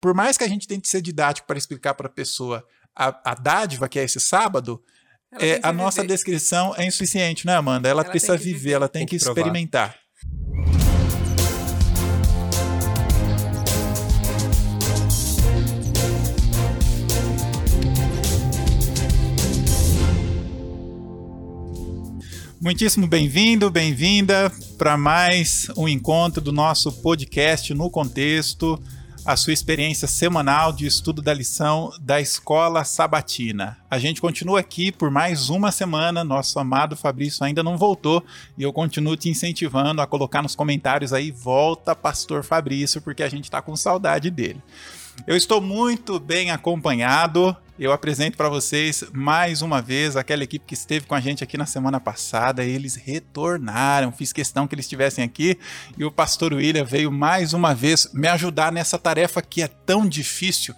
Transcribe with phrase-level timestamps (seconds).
[0.00, 2.64] por mais que a gente tente ser didático para explicar para a pessoa
[2.96, 4.82] a dádiva que é esse sábado,
[5.38, 7.88] é, a nossa descrição é insuficiente, né, Amanda?
[7.88, 9.94] Ela, ela precisa viver, viver, ela tem, tem que, que experimentar.
[22.60, 28.82] Muitíssimo bem-vindo, bem-vinda para mais um encontro do nosso podcast no contexto,
[29.24, 33.76] a sua experiência semanal de estudo da lição da Escola Sabatina.
[33.90, 38.24] A gente continua aqui por mais uma semana, nosso amado Fabrício ainda não voltou
[38.56, 43.28] e eu continuo te incentivando a colocar nos comentários aí, volta Pastor Fabrício, porque a
[43.28, 44.62] gente está com saudade dele.
[45.26, 47.54] Eu estou muito bem acompanhado.
[47.80, 51.56] Eu apresento para vocês mais uma vez aquela equipe que esteve com a gente aqui
[51.56, 52.62] na semana passada.
[52.62, 55.58] Eles retornaram, fiz questão que eles estivessem aqui.
[55.96, 60.06] E o pastor William veio mais uma vez me ajudar nessa tarefa que é tão
[60.06, 60.74] difícil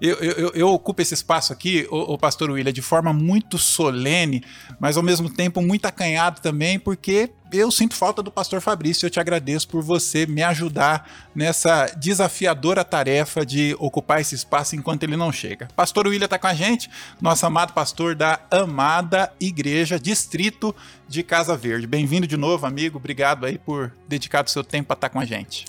[0.00, 4.44] eu, eu, eu, ocupo esse espaço aqui, o, o pastor William, de forma muito solene,
[4.78, 9.06] mas ao mesmo tempo muito acanhado também, porque eu sinto falta do pastor Fabrício.
[9.06, 15.04] Eu te agradeço por você me ajudar nessa desafiadora tarefa de ocupar esse espaço enquanto
[15.04, 15.68] ele não chega.
[15.74, 20.74] Pastor William está com a gente, nosso amado pastor da amada Igreja Distrito
[21.08, 21.86] de Casa Verde.
[21.86, 22.98] Bem-vindo de novo, amigo.
[22.98, 25.64] Obrigado aí por dedicar o seu tempo para estar com a gente.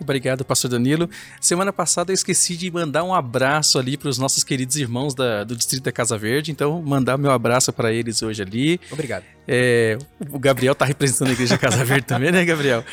[0.00, 1.08] Obrigado, pastor Danilo.
[1.40, 5.44] Semana passada eu esqueci de mandar um abraço ali para os nossos queridos irmãos da,
[5.44, 8.80] do Distrito da Casa Verde, então mandar meu abraço para eles hoje ali.
[8.90, 9.24] Obrigado.
[9.50, 9.96] É,
[10.30, 12.84] o Gabriel está representando a Igreja Casa Verde também, né, Gabriel?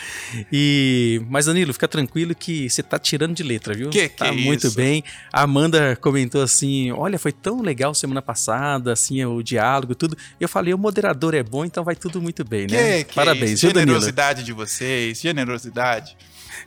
[0.49, 3.89] E mas Danilo, fica tranquilo que você está tirando de letra, viu?
[3.89, 4.75] Que que tá é muito isso?
[4.75, 5.03] bem.
[5.33, 10.17] A Amanda comentou assim: "Olha, foi tão legal semana passada, assim, o diálogo, tudo".
[10.39, 12.99] Eu falei: "O moderador é bom, então vai tudo muito bem, né?".
[12.99, 13.67] Que que Parabéns, é isso?
[13.67, 16.15] Generosidade de vocês, generosidade.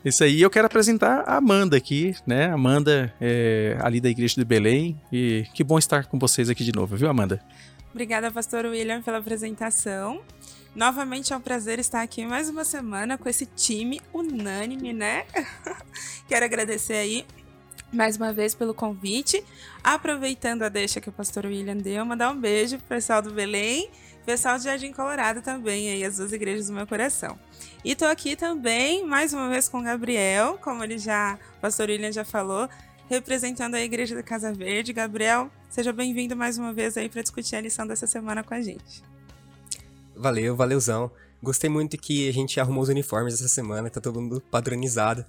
[0.04, 2.50] Isso aí, eu quero apresentar a Amanda aqui, né?
[2.50, 5.00] Amanda é, ali da Igreja de Belém.
[5.12, 7.40] E que bom estar com vocês aqui de novo, viu, Amanda?
[7.90, 10.20] Obrigada, pastor William, pela apresentação.
[10.74, 15.24] Novamente é um prazer estar aqui mais uma semana com esse time unânime, né?
[16.28, 17.26] quero agradecer aí
[17.92, 19.42] mais uma vez pelo convite.
[19.82, 23.90] Aproveitando a deixa que o pastor William deu, mandar um beijo pro pessoal do Belém,
[24.24, 27.38] pessoal de Jardim Colorado também, aí as duas igrejas do meu coração.
[27.84, 31.88] E tô aqui também, mais uma vez com o Gabriel, como ele já, o pastor
[31.88, 32.68] William já falou,
[33.08, 34.92] representando a Igreja da Casa Verde.
[34.92, 38.60] Gabriel, seja bem-vindo mais uma vez aí para discutir a lição dessa semana com a
[38.60, 39.02] gente.
[40.14, 41.10] Valeu, valeuzão.
[41.42, 45.24] Gostei muito que a gente arrumou os uniformes essa semana, tá todo mundo padronizado.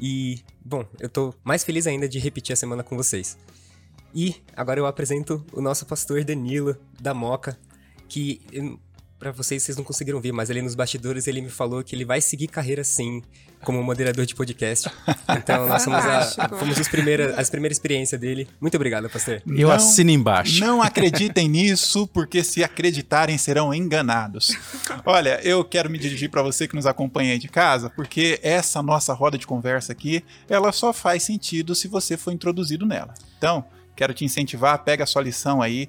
[0.00, 3.38] E, bom, eu tô mais feliz ainda de repetir a semana com vocês.
[4.14, 7.56] E agora eu apresento o nosso pastor Danilo da Moca,
[8.12, 8.42] que
[9.18, 12.04] para vocês, vocês não conseguiram ver, mas ali nos bastidores ele me falou que ele
[12.04, 13.22] vai seguir carreira sim,
[13.62, 14.90] como moderador de podcast.
[15.34, 18.46] Então nós somos, a, fomos os primeiros, as primeiras experiências dele.
[18.60, 19.42] Muito obrigado, pastor.
[19.46, 20.60] Eu não, assino embaixo.
[20.60, 24.50] Não acreditem nisso, porque se acreditarem serão enganados.
[25.06, 28.82] Olha, eu quero me dirigir para você que nos acompanha aí de casa, porque essa
[28.82, 33.14] nossa roda de conversa aqui, ela só faz sentido se você for introduzido nela.
[33.38, 33.64] Então,
[33.96, 35.88] quero te incentivar, pega a sua lição aí,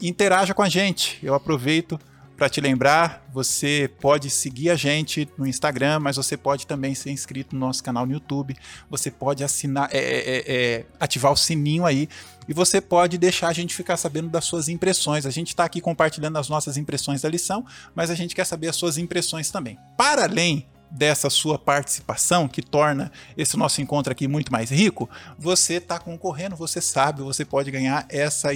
[0.00, 1.18] interaja com a gente.
[1.22, 1.98] Eu aproveito
[2.36, 7.10] para te lembrar, você pode seguir a gente no Instagram, mas você pode também ser
[7.10, 8.56] inscrito no nosso canal no YouTube.
[8.90, 12.08] Você pode assinar, é, é, é, é ativar o sininho aí
[12.48, 15.26] e você pode deixar a gente ficar sabendo das suas impressões.
[15.26, 17.64] A gente está aqui compartilhando as nossas impressões da lição,
[17.94, 19.78] mas a gente quer saber as suas impressões também.
[19.96, 25.74] Para além dessa sua participação, que torna esse nosso encontro aqui muito mais rico, você
[25.74, 28.52] está concorrendo, você sabe, você pode ganhar essa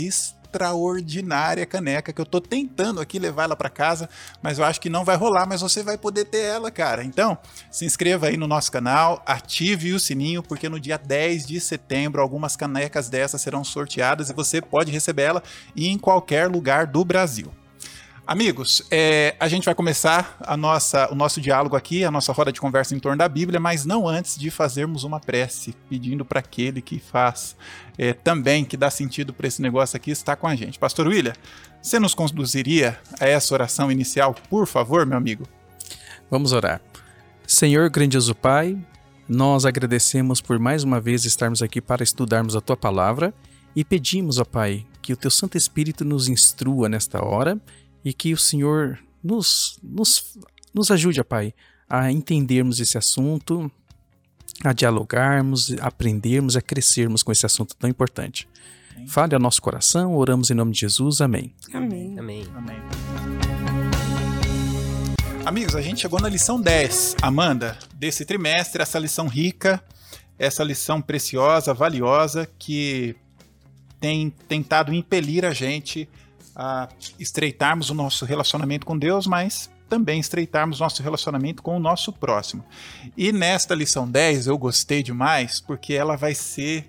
[0.49, 4.09] extraordinária caneca que eu tô tentando aqui levar ela para casa,
[4.43, 7.05] mas eu acho que não vai rolar, mas você vai poder ter ela, cara.
[7.05, 7.37] Então,
[7.71, 12.23] se inscreva aí no nosso canal, ative o sininho, porque no dia 10 de setembro
[12.23, 15.43] algumas canecas dessas serão sorteadas e você pode receber ela
[15.77, 17.53] em qualquer lugar do Brasil.
[18.29, 22.53] Amigos, é, a gente vai começar a nossa, o nosso diálogo aqui, a nossa roda
[22.53, 26.41] de conversa em torno da Bíblia, mas não antes de fazermos uma prece, pedindo para
[26.41, 27.57] aquele que faz
[27.97, 30.79] é, também, que dá sentido para esse negócio aqui, estar com a gente.
[30.79, 31.33] Pastor William,
[31.81, 35.49] você nos conduziria a essa oração inicial, por favor, meu amigo?
[36.31, 36.83] Vamos orar.
[37.47, 38.77] Senhor grandioso Pai,
[39.27, 43.33] nós agradecemos por mais uma vez estarmos aqui para estudarmos a Tua palavra
[43.75, 47.59] e pedimos, ó Pai, que o Teu Santo Espírito nos instrua nesta hora
[48.09, 50.39] e que o Senhor nos, nos,
[50.73, 51.53] nos ajude, Pai,
[51.87, 53.71] a entendermos esse assunto,
[54.65, 58.49] a dialogarmos, a aprendermos, a crescermos com esse assunto tão importante.
[58.97, 59.07] Amém.
[59.09, 61.21] Fale ao nosso coração, oramos em nome de Jesus.
[61.21, 61.53] Amém.
[61.75, 62.19] Amém.
[62.19, 62.47] Amém.
[62.57, 62.79] Amém.
[65.45, 69.85] Amigos, a gente chegou na lição 10, Amanda, desse trimestre, essa lição rica
[70.39, 73.17] essa lição preciosa, valiosa, que
[74.01, 76.09] tem tentado impelir a gente
[76.59, 76.89] a
[77.21, 82.65] estreitarmos o nosso relacionamento com Deus, mas também estreitarmos nosso relacionamento com o nosso próximo.
[83.17, 86.87] E nesta lição 10 eu gostei demais porque ela vai ser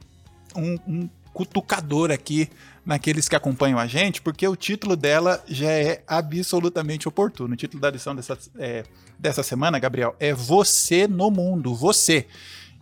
[0.56, 2.50] um, um cutucador aqui
[2.86, 7.54] naqueles que acompanham a gente, porque o título dela já é absolutamente oportuno.
[7.54, 8.83] O título da lição dessa, é,
[9.18, 12.25] dessa semana, Gabriel, é Você no Mundo, Você.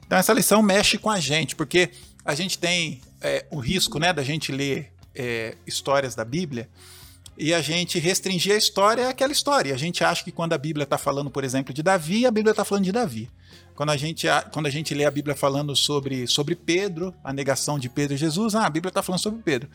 [0.06, 1.92] Então essa lição mexe com a gente, porque
[2.24, 6.69] a gente tem é, o risco né, da gente ler é, histórias da Bíblia
[7.38, 9.74] e a gente restringir a história àquela história.
[9.74, 12.52] A gente acha que quando a Bíblia está falando, por exemplo, de Davi, a Bíblia
[12.52, 13.30] está falando de Davi.
[13.75, 17.78] Quando a, gente, quando a gente lê a Bíblia falando sobre, sobre Pedro, a negação
[17.78, 19.69] de Pedro e Jesus, ah, a Bíblia está falando sobre Pedro.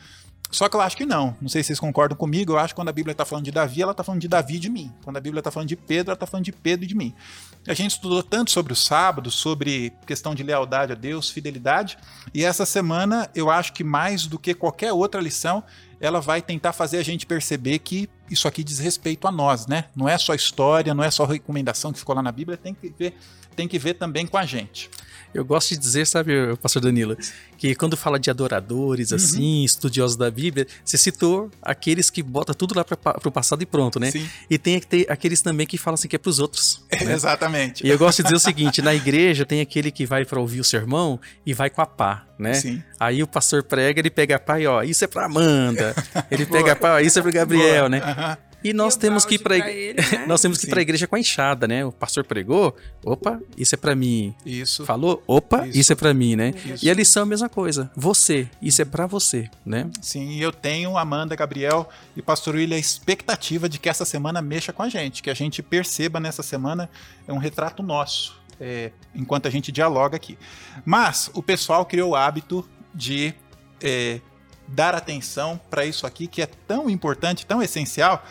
[0.51, 1.35] Só que eu acho que não.
[1.41, 2.51] Não sei se vocês concordam comigo.
[2.51, 4.55] Eu acho que quando a Bíblia está falando de Davi, ela está falando de Davi
[4.55, 4.91] e de mim.
[5.03, 7.15] Quando a Bíblia está falando de Pedro, ela está falando de Pedro e de mim.
[7.65, 11.97] A gente estudou tanto sobre o sábado, sobre questão de lealdade a Deus, fidelidade.
[12.33, 15.63] E essa semana, eu acho que mais do que qualquer outra lição,
[15.99, 19.85] ela vai tentar fazer a gente perceber que isso aqui diz respeito a nós, né?
[19.95, 22.89] Não é só história, não é só recomendação que ficou lá na Bíblia, tem que
[22.89, 23.15] ver,
[23.55, 24.89] tem que ver também com a gente.
[25.33, 27.17] Eu gosto de dizer, sabe, pastor Danilo,
[27.57, 29.15] que quando fala de adoradores, uhum.
[29.15, 33.65] assim, estudiosos da Bíblia, você citou aqueles que botam tudo lá para o passado e
[33.65, 34.11] pronto, né?
[34.11, 34.27] Sim.
[34.49, 36.83] E tem aqueles também que falam assim que é para os outros.
[36.89, 37.13] É, né?
[37.13, 37.85] Exatamente.
[37.85, 40.59] E eu gosto de dizer o seguinte: na igreja tem aquele que vai para ouvir
[40.59, 42.53] o sermão e vai com a pá, né?
[42.53, 42.83] Sim.
[42.99, 45.95] Aí o pastor prega, ele pega a pá e ó, isso é para Amanda.
[46.29, 47.89] Ele pega a pá, ó, isso é para Gabriel, Boa.
[47.89, 47.99] né?
[47.99, 48.52] Uhum.
[48.63, 49.93] E nós e temos que ir para igre...
[49.93, 50.25] né?
[50.27, 51.85] nós temos que ir para a igreja com a enxada, né?
[51.85, 54.33] O pastor pregou, opa, isso é para mim.
[54.45, 54.85] Isso.
[54.85, 56.53] Falou, opa, isso, isso é para mim, né?
[56.65, 56.85] Isso.
[56.85, 57.91] E a lição é a mesma coisa.
[57.95, 59.89] Você, isso é para você, né?
[60.01, 64.71] Sim, eu tenho Amanda, Gabriel e pastor William a expectativa de que essa semana mexa
[64.71, 66.89] com a gente, que a gente perceba nessa semana
[67.27, 68.41] é um retrato nosso.
[68.61, 70.37] É, enquanto a gente dialoga aqui.
[70.85, 73.33] Mas o pessoal criou o hábito de
[73.81, 74.21] é,
[74.67, 78.23] dar atenção para isso aqui que é tão importante, tão essencial,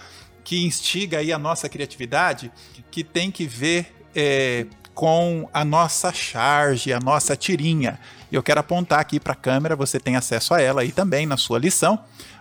[0.45, 2.51] que instiga aí a nossa criatividade,
[2.91, 7.99] que tem que ver é, com a nossa charge, a nossa tirinha.
[8.31, 11.37] Eu quero apontar aqui para a câmera, você tem acesso a ela aí também na
[11.37, 11.99] sua lição,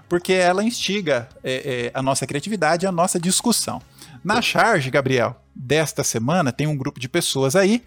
[0.09, 3.81] porque ela instiga é, é, a nossa criatividade, a nossa discussão.
[4.23, 7.83] Na charge, Gabriel, desta semana tem um grupo de pessoas aí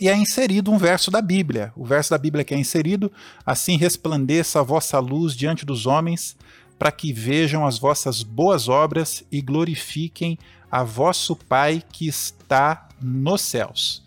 [0.00, 1.72] e é inserido um verso da Bíblia.
[1.74, 3.10] O verso da Bíblia que é inserido,
[3.44, 6.36] assim resplandeça a vossa luz diante dos homens,
[6.78, 10.38] para que vejam as vossas boas obras e glorifiquem
[10.70, 14.02] a vosso Pai que está nos céus.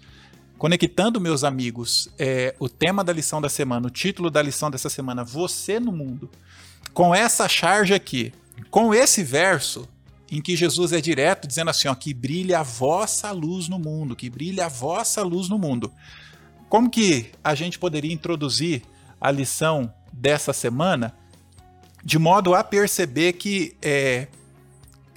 [0.58, 4.90] Conectando, meus amigos, é, o tema da lição da semana, o título da lição dessa
[4.90, 6.30] semana, Você no Mundo,
[6.94, 8.32] com essa charge aqui,
[8.70, 9.88] com esse verso,
[10.30, 14.16] em que Jesus é direto dizendo assim: ó, que brilhe a vossa luz no mundo,
[14.16, 15.92] que brilhe a vossa luz no mundo.
[16.70, 18.84] Como que a gente poderia introduzir
[19.20, 21.14] a lição dessa semana
[22.04, 24.28] de modo a perceber que é,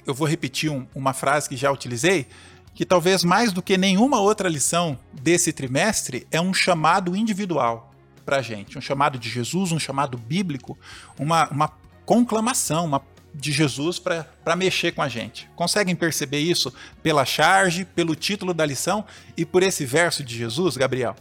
[0.05, 2.27] eu vou repetir um, uma frase que já utilizei,
[2.73, 7.91] que talvez mais do que nenhuma outra lição desse trimestre é um chamado individual
[8.25, 10.77] para gente, um chamado de Jesus, um chamado bíblico,
[11.17, 11.71] uma, uma
[12.05, 13.01] conclamação uma,
[13.33, 15.49] de Jesus para mexer com a gente.
[15.55, 19.05] Conseguem perceber isso pela charge, pelo título da lição
[19.37, 21.15] e por esse verso de Jesus, Gabriel?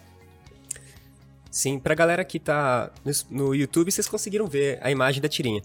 [1.54, 5.62] Sim, pra galera que tá no, no YouTube, vocês conseguiram ver a imagem da tirinha.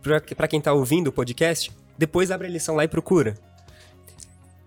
[0.00, 3.36] Pra, pra quem tá ouvindo o podcast, depois abre a lição lá e procura.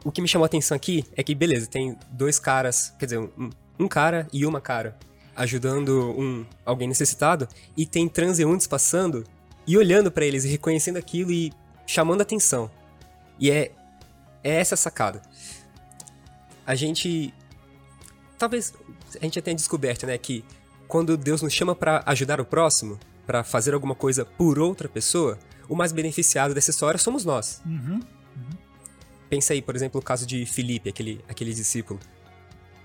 [0.04, 3.20] O que me chamou a atenção aqui é que, beleza, tem dois caras, quer dizer,
[3.20, 3.50] um,
[3.80, 4.98] um cara e uma cara
[5.34, 7.48] ajudando um alguém necessitado,
[7.78, 9.24] e tem transeuntes passando
[9.66, 11.54] e olhando para eles e reconhecendo aquilo e
[11.88, 12.70] chamando atenção.
[13.40, 13.72] E é,
[14.44, 15.22] é essa sacada.
[16.68, 17.34] A gente.
[18.38, 18.74] Talvez
[19.18, 20.44] a gente já tenha descoberto, né, que
[20.88, 25.38] quando Deus nos chama para ajudar o próximo, para fazer alguma coisa por outra pessoa,
[25.68, 27.62] o mais beneficiado dessa história somos nós.
[27.66, 28.00] Uhum,
[28.36, 28.58] uhum.
[29.30, 32.00] Pensa aí, por exemplo, o caso de Filipe, aquele, aquele discípulo.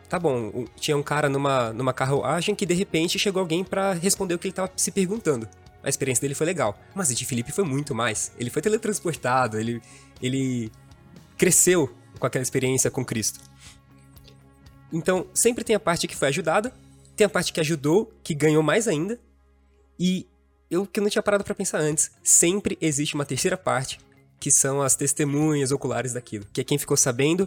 [0.09, 4.35] Tá bom, tinha um cara numa, numa carruagem que de repente chegou alguém para responder
[4.35, 5.49] o que ele estava se perguntando.
[5.83, 6.79] A experiência dele foi legal.
[6.95, 8.33] Mas a de Felipe foi muito mais.
[8.39, 9.81] Ele foi teletransportado, ele,
[10.21, 10.71] ele
[11.37, 13.41] cresceu com aquela experiência com Cristo.
[14.95, 16.73] Então, sempre tem a parte que foi ajudada,
[17.17, 19.19] tem a parte que ajudou, que ganhou mais ainda,
[19.99, 20.25] e
[20.71, 23.99] eu que não tinha parado para pensar antes, sempre existe uma terceira parte,
[24.39, 27.45] que são as testemunhas oculares daquilo, que é quem ficou sabendo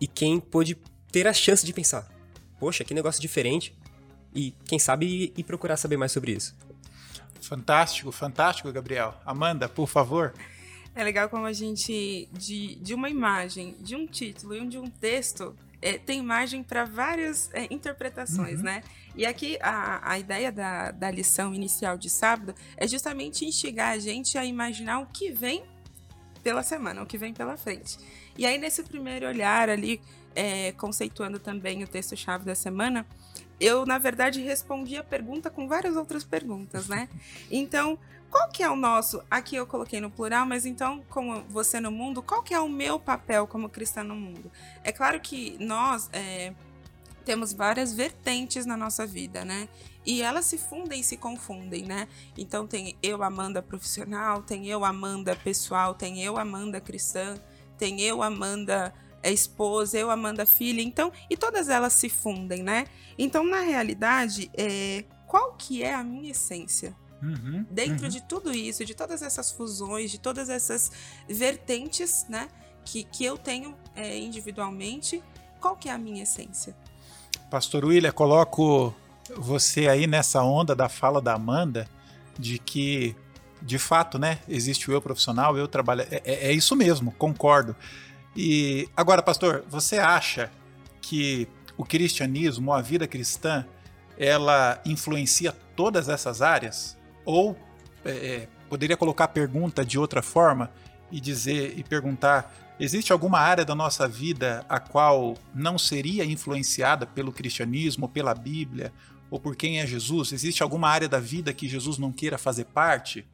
[0.00, 0.78] e quem pôde
[1.12, 2.08] ter a chance de pensar:
[2.58, 3.76] poxa, que negócio diferente,
[4.34, 6.56] e quem sabe ir procurar saber mais sobre isso.
[7.42, 9.14] Fantástico, fantástico, Gabriel.
[9.26, 10.32] Amanda, por favor.
[10.94, 14.88] É legal como a gente, de, de uma imagem, de um título e de um
[14.88, 18.64] texto, é, tem margem para várias é, interpretações, Uhum.
[18.64, 18.82] né?
[19.14, 23.98] E aqui a, a ideia da, da lição inicial de sábado é justamente instigar a
[23.98, 25.64] gente a imaginar o que vem
[26.42, 27.98] pela semana, o que vem pela frente.
[28.36, 30.00] E aí, nesse primeiro olhar ali,
[30.34, 33.04] é, conceituando também o texto-chave da semana,
[33.60, 37.08] eu, na verdade, respondi a pergunta com várias outras perguntas, né?
[37.50, 37.98] Então,
[38.30, 39.22] qual que é o nosso?
[39.30, 42.68] Aqui eu coloquei no plural, mas então, como você no mundo, qual que é o
[42.68, 44.50] meu papel como cristã no mundo?
[44.84, 46.52] É claro que nós é,
[47.24, 49.68] temos várias vertentes na nossa vida, né?
[50.04, 52.08] E elas se fundem e se confundem, né?
[52.36, 57.38] Então tem eu, Amanda profissional, tem eu, Amanda pessoal, tem eu, Amanda cristã,
[57.76, 60.80] tem eu, Amanda é, esposa, eu, Amanda filha.
[60.80, 62.86] Então, e todas elas se fundem, né?
[63.18, 66.96] Então, na realidade, é, qual que é a minha essência?
[67.22, 68.10] Uhum, dentro uhum.
[68.10, 70.92] de tudo isso, de todas essas fusões, de todas essas
[71.28, 72.48] vertentes, né,
[72.84, 75.22] que, que eu tenho é, individualmente,
[75.60, 76.76] qual que é a minha essência?
[77.50, 78.94] Pastor William, coloco
[79.36, 81.88] você aí nessa onda da fala da Amanda
[82.38, 83.16] de que,
[83.60, 86.02] de fato, né, existe o eu profissional, eu trabalho.
[86.02, 87.74] É, é- é isso mesmo, concordo.
[88.36, 90.50] E agora, pastor, você acha
[91.00, 93.66] que o cristianismo, a vida cristã,
[94.16, 96.97] ela influencia todas essas áreas?
[97.30, 97.54] Ou
[98.06, 100.70] é, é, poderia colocar a pergunta de outra forma
[101.12, 107.04] e dizer e perguntar: existe alguma área da nossa vida a qual não seria influenciada
[107.04, 108.90] pelo cristianismo, pela Bíblia,
[109.30, 110.32] ou por quem é Jesus?
[110.32, 113.26] Existe alguma área da vida que Jesus não queira fazer parte?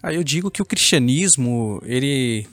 [0.00, 2.46] Aí eu digo que o cristianismo, ele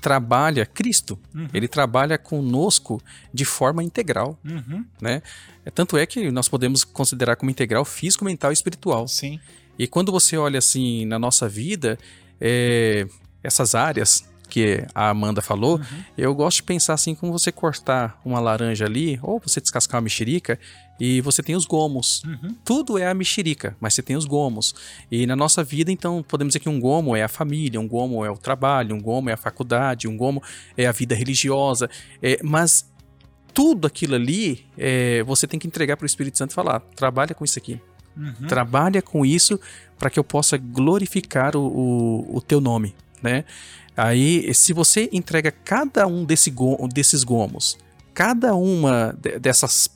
[0.00, 1.48] trabalha Cristo, Uhum.
[1.52, 3.02] ele trabalha conosco
[3.34, 5.20] de forma integral, Uhum, né?
[5.64, 9.08] É, Tanto é que nós podemos considerar como integral físico, mental e espiritual.
[9.08, 9.40] sim.
[9.80, 11.98] E quando você olha assim na nossa vida,
[12.38, 13.06] é,
[13.42, 16.04] essas áreas que a Amanda falou, Uhum.
[16.18, 20.02] eu gosto de pensar assim como você cortar uma laranja ali, ou você descascar uma
[20.04, 20.58] mexerica,
[21.00, 22.22] e você tem os gomos.
[22.24, 22.54] Uhum.
[22.62, 24.74] Tudo é a mexerica, mas você tem os gomos.
[25.10, 28.22] E na nossa vida, então, podemos dizer que um gomo é a família, um gomo
[28.22, 30.42] é o trabalho, um gomo é a faculdade, um gomo
[30.76, 31.88] é a vida religiosa.
[32.20, 32.84] é, mas
[33.54, 37.34] tudo aquilo ali, é, você tem que entregar para o Espírito Santo e falar: trabalha
[37.34, 37.80] com isso aqui.
[38.16, 38.46] Uhum.
[38.48, 39.58] Trabalha com isso
[39.98, 43.44] para que eu possa glorificar o, o, o teu nome, né?
[43.96, 47.76] Aí, se você entrega cada um desse go- desses gomos,
[48.14, 49.88] cada uma de- dessas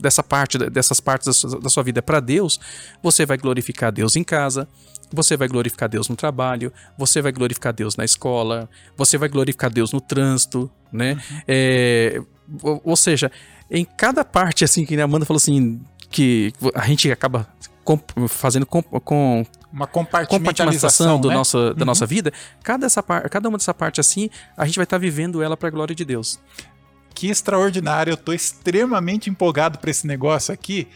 [0.00, 2.58] dessa parte dessas partes da sua, da sua vida para Deus,
[3.02, 4.66] você vai glorificar Deus em casa,
[5.12, 9.70] você vai glorificar Deus no trabalho, você vai glorificar Deus na escola, você vai glorificar
[9.70, 11.20] Deus no trânsito, né?
[11.46, 12.20] É,
[12.62, 13.30] ou, ou seja,
[13.70, 15.80] em cada parte assim que a Amanda falou assim
[16.12, 17.48] que a gente acaba
[17.82, 21.34] com- fazendo com, com Uma compartimentação compartimentalização do né?
[21.34, 21.86] nossa, da Uhum.
[21.86, 25.56] nossa vida, cada, essa cada uma dessa parte assim, a gente vai estar vivendo ela
[25.56, 26.38] para a glória de Deus.
[27.14, 30.86] Que extraordinário, eu tô extremamente empolgado para esse negócio aqui,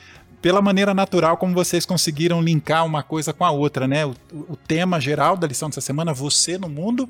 [0.41, 4.07] pela maneira natural como vocês conseguiram linkar uma coisa com a outra, né?
[4.07, 7.09] O, o tema geral da lição dessa semana, você no mundo,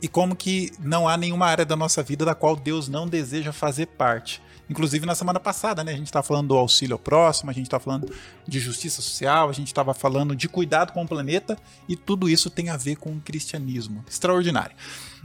[0.00, 3.52] e como que não há nenhuma área da nossa vida da qual Deus não deseja
[3.52, 4.40] fazer parte.
[4.70, 5.92] Inclusive na semana passada, né?
[5.92, 8.12] A gente estava falando do auxílio ao próximo, a gente estava falando
[8.46, 11.56] de justiça social, a gente estava falando de cuidado com o planeta,
[11.88, 14.04] e tudo isso tem a ver com o cristianismo.
[14.08, 14.76] Extraordinário.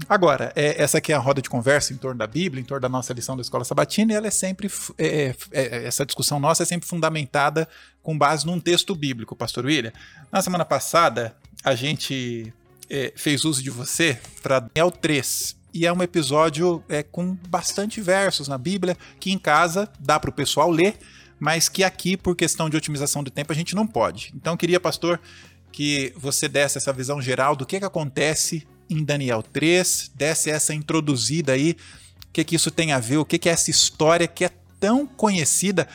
[0.10, 2.82] Agora, é, essa aqui é a roda de conversa em torno da Bíblia, em torno
[2.82, 6.06] da nossa lição da Escola Sabatina, e ela é sempre, fu- é, é, é, essa
[6.06, 7.68] discussão nossa é sempre fundamentada
[8.02, 9.92] com base num texto bíblico, Pastor William.
[10.32, 12.52] Na semana passada, a gente
[12.90, 15.56] é, fez uso de você para Daniel 3.
[15.74, 20.30] E é um episódio é, com bastante versos na Bíblia, que em casa dá para
[20.30, 20.96] o pessoal ler,
[21.40, 24.32] mas que aqui, por questão de otimização do tempo, a gente não pode.
[24.36, 25.20] Então, queria, pastor,
[25.72, 30.74] que você desse essa visão geral do que, que acontece em Daniel 3, desse essa
[30.74, 31.76] introduzida aí,
[32.28, 34.52] o que, que isso tem a ver, o que, que é essa história que é
[34.80, 35.88] tão conhecida.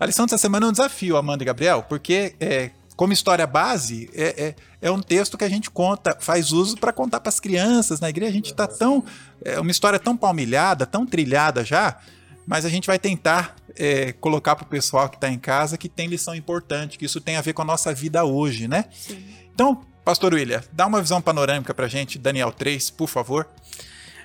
[0.00, 4.08] A lição dessa semana é um desafio, Amanda e Gabriel, porque é, como história base,
[4.14, 7.38] é, é, é um texto que a gente conta, faz uso para contar para as
[7.38, 8.30] crianças na igreja.
[8.30, 9.04] A gente está tão.
[9.44, 11.98] É uma história tão palmilhada, tão trilhada já,
[12.46, 15.88] mas a gente vai tentar é, colocar para o pessoal que está em casa que
[15.88, 18.86] tem lição importante, que isso tem a ver com a nossa vida hoje, né?
[18.90, 19.22] Sim.
[19.54, 23.46] Então, Pastor William, dá uma visão panorâmica pra gente, Daniel 3, por favor.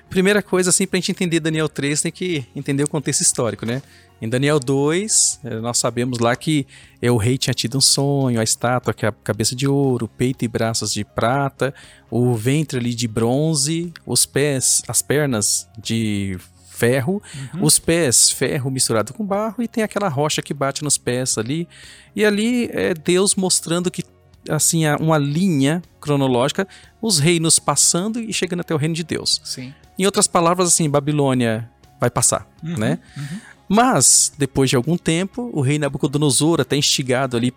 [0.08, 3.82] Primeira coisa, assim, pra gente entender Daniel 3, tem que entender o contexto histórico, né?
[4.22, 6.64] Em Daniel 2, eh, nós sabemos lá que
[7.02, 10.44] o rei tinha tido um sonho, a estátua que é a cabeça de ouro, peito
[10.44, 11.74] e braços de prata,
[12.08, 16.38] o ventre ali de bronze, os pés, as pernas de
[16.70, 17.20] ferro,
[17.60, 21.66] os pés ferro misturado com barro e tem aquela rocha que bate nos pés ali.
[22.14, 24.04] E ali é Deus mostrando que
[24.48, 26.68] assim uma linha cronológica,
[27.00, 29.40] os reinos passando e chegando até o reino de Deus.
[29.42, 29.74] Sim.
[29.98, 31.68] Em outras palavras, assim, Babilônia
[32.00, 32.98] vai passar, né?
[33.68, 37.50] Mas, depois de algum tempo, o rei Nabucodonosor, até instigado ali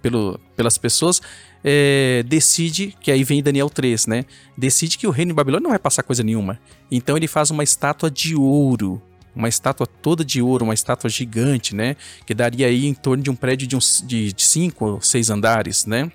[0.00, 1.20] pelo, pelas pessoas,
[1.62, 4.24] é, decide, que aí vem Daniel 3, né?
[4.56, 6.58] Decide que o reino de Babilônia não vai passar coisa nenhuma.
[6.90, 9.00] Então ele faz uma estátua de ouro.
[9.34, 11.96] Uma estátua toda de ouro, uma estátua gigante, né?
[12.26, 15.30] Que daria aí em torno de um prédio de, uns, de, de cinco ou seis
[15.30, 16.10] andares, né?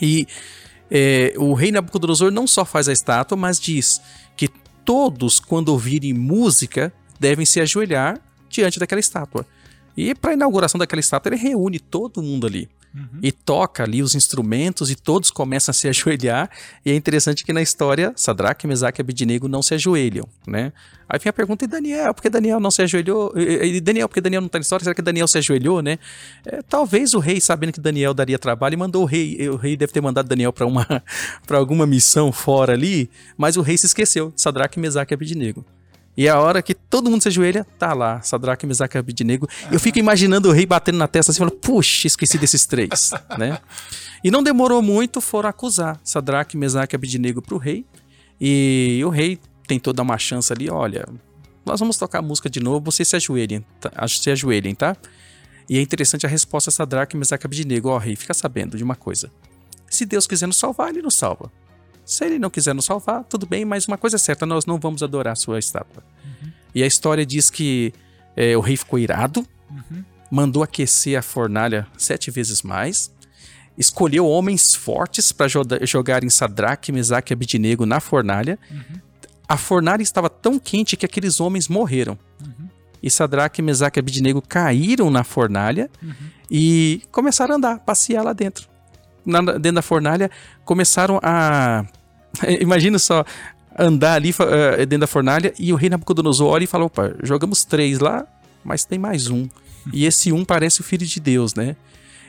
[0.00, 0.26] E
[0.90, 4.00] é, o rei Nabucodonosor não só faz a estátua, mas diz
[4.36, 4.48] que
[4.84, 8.20] todos, quando ouvirem música, devem se ajoelhar
[8.54, 9.46] diante daquela estátua.
[9.96, 12.68] E para a inauguração daquela estátua, ele reúne todo mundo ali.
[12.94, 13.18] Uhum.
[13.22, 16.48] E toca ali os instrumentos e todos começam a se ajoelhar.
[16.84, 20.72] E é interessante que na história, Sadraque, Mesaque e Abednego não se ajoelham, né?
[21.08, 23.32] Aí vem a pergunta, e Daniel, por que Daniel não se ajoelhou?
[23.36, 24.84] E Daniel, por que Daniel não está na história?
[24.84, 25.98] Será que Daniel se ajoelhou, né?
[26.46, 29.48] É, talvez o rei, sabendo que Daniel daria trabalho, mandou o rei.
[29.48, 30.86] O rei deve ter mandado Daniel para uma
[31.46, 35.64] para alguma missão fora ali, mas o rei se esqueceu de Sadraque, Mesaque e Abednego.
[36.16, 39.48] E a hora que todo mundo se ajoelha, tá lá, Sadraque, Mesaque e.
[39.70, 43.58] Eu fico imaginando o rei batendo na testa assim, falando, puxa, esqueci desses três, né?
[44.22, 47.84] E não demorou muito, foram acusar Sadraque, Mesaque e Abednego pro rei.
[48.40, 51.06] E o rei tentou dar uma chance ali, olha,
[51.66, 53.90] nós vamos tocar a música de novo, vocês se ajoelhem, tá?
[54.06, 54.96] se ajoelhem, tá?
[55.68, 57.88] E é interessante a resposta de Sadraque, Mesaque e Abednego.
[57.88, 59.32] Ó, oh, rei, fica sabendo de uma coisa.
[59.88, 61.50] Se Deus quiser nos salvar, ele nos salva.
[62.04, 64.78] Se ele não quiser nos salvar, tudo bem, mas uma coisa é certa, nós não
[64.78, 66.02] vamos adorar sua estátua.
[66.24, 66.50] Uhum.
[66.74, 67.92] E a história diz que
[68.36, 70.04] é, o rei ficou irado, uhum.
[70.30, 73.10] mandou aquecer a fornalha sete vezes mais,
[73.78, 75.48] escolheu homens fortes para
[75.82, 78.58] jogar em Sadraque, Mesaque e Abidinego na fornalha.
[78.70, 79.00] Uhum.
[79.48, 82.18] A fornalha estava tão quente que aqueles homens morreram.
[82.40, 82.68] Uhum.
[83.02, 86.12] E Sadraque, Mesaque e Abidinego caíram na fornalha uhum.
[86.50, 88.73] e começaram a andar, passear lá dentro
[89.24, 90.30] na, dentro da fornalha,
[90.64, 91.84] começaram a.
[92.60, 93.24] Imagina só,
[93.78, 97.64] andar ali uh, dentro da fornalha e o rei Nabucodonosor olha e fala: opa, jogamos
[97.64, 98.26] três lá,
[98.64, 99.48] mas tem mais um.
[99.92, 101.76] E esse um parece o filho de Deus, né?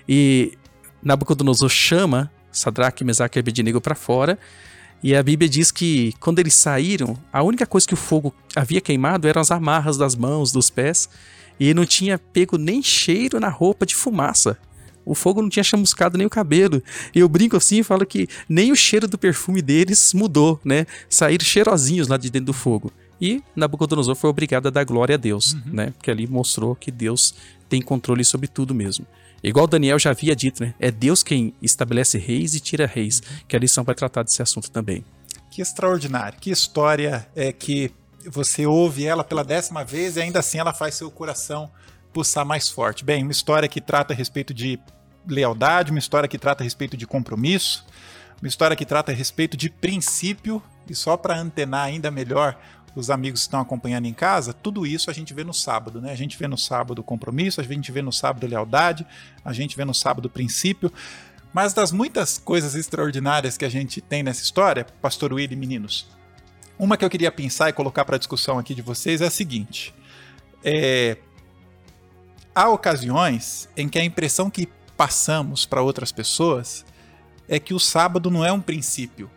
[0.07, 0.57] E
[1.01, 4.37] Nabucodonosor chama Sadraque, Mesaque e Abednego para fora.
[5.03, 8.81] E a Bíblia diz que quando eles saíram, a única coisa que o fogo havia
[8.81, 11.07] queimado eram as amarras das mãos, dos pés,
[11.59, 14.57] e não tinha pego nem cheiro na roupa de fumaça.
[15.05, 16.81] O fogo não tinha chamuscado nem o cabelo.
[17.13, 20.85] E eu brinco assim e falo que nem o cheiro do perfume deles mudou, né?
[21.09, 22.91] Saíram cheirosinhos lá de dentro do fogo.
[23.21, 25.61] E Nabucodonosor foi obrigado a dar glória a Deus, uhum.
[25.73, 25.93] né?
[25.97, 27.35] Porque ali mostrou que Deus
[27.69, 29.05] tem controle sobre tudo mesmo.
[29.43, 30.73] Igual Daniel já havia dito, né?
[30.79, 33.37] É Deus quem estabelece reis e tira reis, uhum.
[33.47, 35.05] que a lição vai tratar desse assunto também.
[35.51, 37.91] Que extraordinário, que história é que
[38.29, 41.69] você ouve ela pela décima vez e ainda assim ela faz seu coração
[42.11, 43.05] pulsar mais forte.
[43.05, 44.79] Bem, uma história que trata a respeito de
[45.27, 47.85] lealdade, uma história que trata a respeito de compromisso,
[48.41, 52.57] uma história que trata a respeito de princípio, e só para antenar ainda melhor
[52.95, 56.11] os amigos que estão acompanhando em casa, tudo isso a gente vê no sábado, né?
[56.11, 59.05] A gente vê no sábado compromisso, a gente vê no sábado lealdade,
[59.43, 60.91] a gente vê no sábado princípio.
[61.53, 66.07] Mas das muitas coisas extraordinárias que a gente tem nessa história, Pastor Willi e meninos,
[66.77, 69.93] uma que eu queria pensar e colocar para discussão aqui de vocês é a seguinte:
[70.63, 71.17] é,
[72.53, 76.85] há ocasiões em que a impressão que passamos para outras pessoas
[77.47, 79.29] é que o sábado não é um princípio.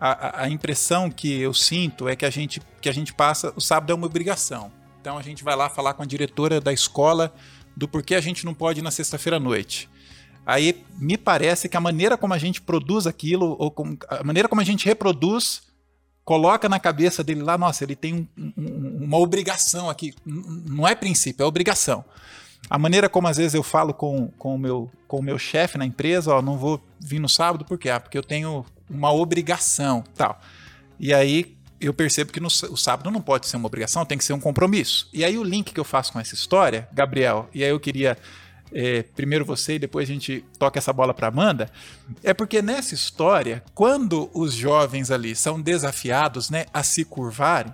[0.00, 3.60] A, a, impressão que eu sinto é que a, gente, que a gente passa, o
[3.60, 4.70] sábado é uma obrigação.
[5.00, 7.34] Então a gente vai lá falar com a diretora da escola
[7.76, 9.88] do porquê a gente não pode ir na sexta-feira à noite.
[10.46, 14.48] Aí me parece que a maneira como a gente produz aquilo, ou com, a maneira
[14.48, 15.62] como a gente reproduz,
[16.24, 20.14] coloca na cabeça dele lá, nossa, ele tem um, um, uma obrigação aqui.
[20.24, 22.04] Não é princípio, é obrigação.
[22.70, 25.78] A maneira como às vezes eu falo com, com o meu, com o meu chefe
[25.78, 27.88] na empresa, ó, não vou vir no sábado, por quê?
[27.88, 30.38] Ah, porque eu tenho uma obrigação, tal.
[30.98, 34.24] E aí eu percebo que no, o sábado não pode ser uma obrigação, tem que
[34.24, 35.08] ser um compromisso.
[35.12, 38.18] E aí o link que eu faço com essa história, Gabriel, e aí eu queria
[38.72, 41.70] é, primeiro você e depois a gente toca essa bola para Amanda,
[42.22, 47.72] é porque nessa história, quando os jovens ali são desafiados né, a se curvarem,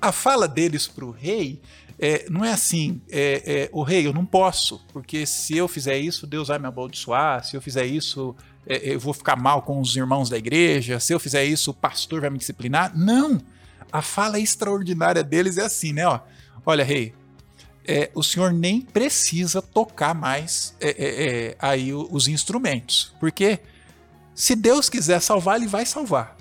[0.00, 1.60] a fala deles para o rei
[2.02, 5.98] é, não é assim, é, é, o rei, eu não posso, porque se eu fizer
[5.98, 8.34] isso, Deus vai me amaldiçoar, se eu fizer isso,
[8.66, 11.74] é, eu vou ficar mal com os irmãos da igreja, se eu fizer isso, o
[11.74, 12.96] pastor vai me disciplinar.
[12.96, 13.38] Não!
[13.92, 16.06] A fala extraordinária deles é assim, né?
[16.06, 16.20] Ó,
[16.64, 17.12] olha, rei,
[17.86, 23.58] é, o senhor nem precisa tocar mais é, é, aí os instrumentos, porque
[24.34, 26.34] se Deus quiser salvar, ele vai salvar.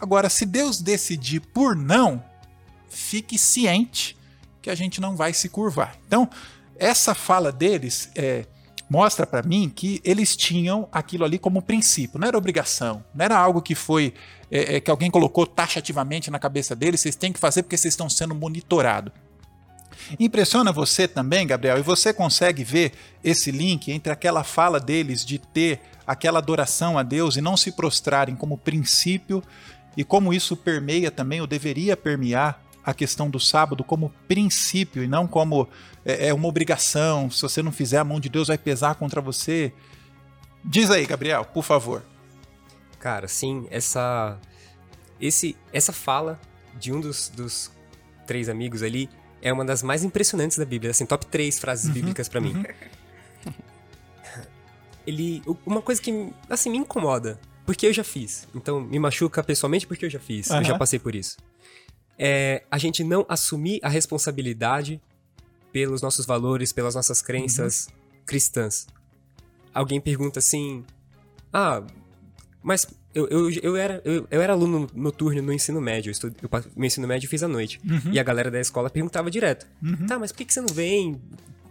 [0.00, 2.24] Agora, se Deus decidir por não,
[2.88, 4.16] fique ciente
[4.64, 5.94] que a gente não vai se curvar.
[6.06, 6.28] Então,
[6.78, 8.46] essa fala deles é
[8.88, 13.36] mostra para mim que eles tinham aquilo ali como princípio, não era obrigação, não era
[13.36, 14.12] algo que foi
[14.50, 17.92] é, é, que alguém colocou taxativamente na cabeça deles, vocês têm que fazer porque vocês
[17.92, 19.12] estão sendo monitorados.
[20.18, 25.38] Impressiona você também, Gabriel, e você consegue ver esse link entre aquela fala deles de
[25.38, 29.42] ter aquela adoração a Deus e não se prostrarem como princípio
[29.96, 35.08] e como isso permeia também, ou deveria permear, a questão do sábado como princípio e
[35.08, 35.66] não como
[36.04, 37.30] é, é, uma obrigação.
[37.30, 39.72] Se você não fizer, a mão de Deus vai pesar contra você.
[40.62, 42.04] Diz aí, Gabriel, por favor.
[42.98, 44.38] Cara, sim, essa
[45.20, 46.38] esse essa fala
[46.78, 47.70] de um dos, dos
[48.26, 49.08] três amigos ali
[49.40, 52.54] é uma das mais impressionantes da Bíblia, assim, top três frases uhum, bíblicas para mim.
[52.54, 53.52] Uhum.
[55.06, 58.48] Ele uma coisa que assim me incomoda, porque eu já fiz.
[58.54, 60.58] Então me machuca pessoalmente porque eu já fiz, uhum.
[60.58, 61.36] eu já passei por isso
[62.18, 65.00] é a gente não assumir a responsabilidade
[65.72, 67.94] pelos nossos valores, pelas nossas crenças uhum.
[68.26, 68.86] cristãs.
[69.72, 70.84] Alguém pergunta assim:
[71.52, 71.82] Ah,
[72.62, 76.36] mas eu, eu, eu, era, eu, eu era aluno noturno no ensino médio, eu estudo,
[76.42, 77.80] eu, meu ensino médio eu fiz à noite.
[77.84, 78.12] Uhum.
[78.12, 80.06] E a galera da escola perguntava direto: uhum.
[80.06, 81.20] Tá, mas por que, que você não vem?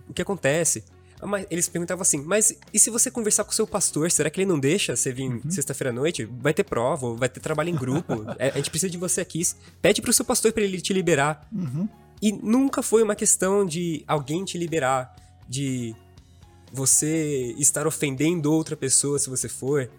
[0.07, 0.83] O que acontece?
[1.25, 4.41] Mas eles perguntavam assim, mas e se você conversar com o seu pastor, será que
[4.41, 5.49] ele não deixa você vir uhum.
[5.49, 6.25] sexta-feira à noite?
[6.25, 9.41] Vai ter prova, vai ter trabalho em grupo, é, a gente precisa de você aqui.
[9.81, 11.47] Pede pro seu pastor para ele te liberar.
[11.51, 11.87] Uhum.
[12.21, 15.13] E nunca foi uma questão de alguém te liberar,
[15.47, 15.93] de
[16.71, 19.89] você estar ofendendo outra pessoa se você for.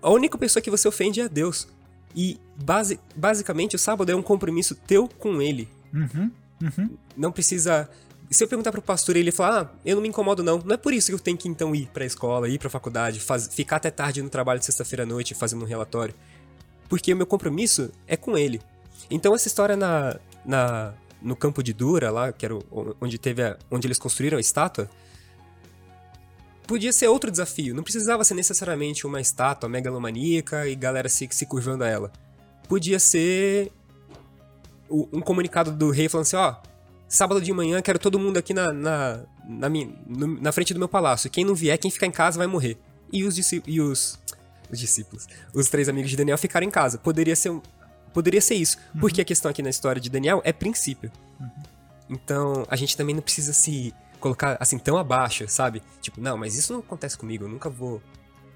[0.00, 1.68] A única pessoa que você ofende é a Deus.
[2.14, 5.68] E base, basicamente o sábado é um compromisso teu com ele.
[5.92, 6.30] Uhum.
[6.62, 6.96] Uhum.
[7.16, 7.88] Não precisa
[8.34, 10.74] se eu perguntar pro pastor e ele falar, ah, eu não me incomodo não, não
[10.74, 13.48] é por isso que eu tenho que então ir pra escola, ir pra faculdade, faz,
[13.52, 16.14] ficar até tarde no trabalho de sexta-feira à noite fazendo um relatório.
[16.88, 18.60] Porque o meu compromisso é com ele.
[19.10, 22.58] Então essa história na, na, no campo de Dura, lá, que era
[23.00, 24.90] onde, teve a, onde eles construíram a estátua,
[26.66, 27.74] podia ser outro desafio.
[27.74, 32.12] Não precisava ser necessariamente uma estátua megalomaníaca e galera se, se curvando a ela.
[32.68, 33.70] Podia ser
[34.90, 36.75] um comunicado do rei falando assim, ó, oh,
[37.08, 40.78] sábado de manhã quero todo mundo aqui na, na, na, minha, no, na frente do
[40.78, 41.30] meu palácio.
[41.30, 42.78] Quem não vier, quem ficar em casa vai morrer.
[43.12, 44.18] E os, e os,
[44.70, 46.98] os discípulos, os três amigos de Daniel ficaram em casa.
[46.98, 47.52] Poderia ser,
[48.12, 48.76] poderia ser isso.
[48.94, 49.00] Uhum.
[49.00, 51.10] Porque a questão aqui na história de Daniel é princípio.
[51.40, 51.50] Uhum.
[52.08, 55.82] Então, a gente também não precisa se colocar assim tão abaixo, sabe?
[56.00, 57.44] Tipo, não, mas isso não acontece comigo.
[57.44, 58.02] Eu nunca vou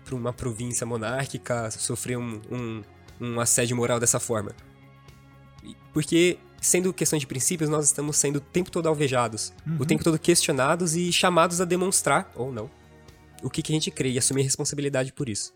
[0.04, 2.82] pra uma província monárquica sofrer um, um,
[3.20, 4.52] um assédio moral dessa forma.
[5.92, 9.78] Porque sendo questão de princípios, nós estamos sendo o tempo todo alvejados, uhum.
[9.80, 12.70] o tempo todo questionados e chamados a demonstrar, ou não,
[13.42, 15.54] o que, que a gente crê e assumir responsabilidade por isso.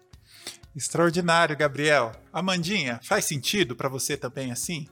[0.75, 2.13] Extraordinário, Gabriel.
[2.33, 4.89] Amandinha, faz sentido para você também assim?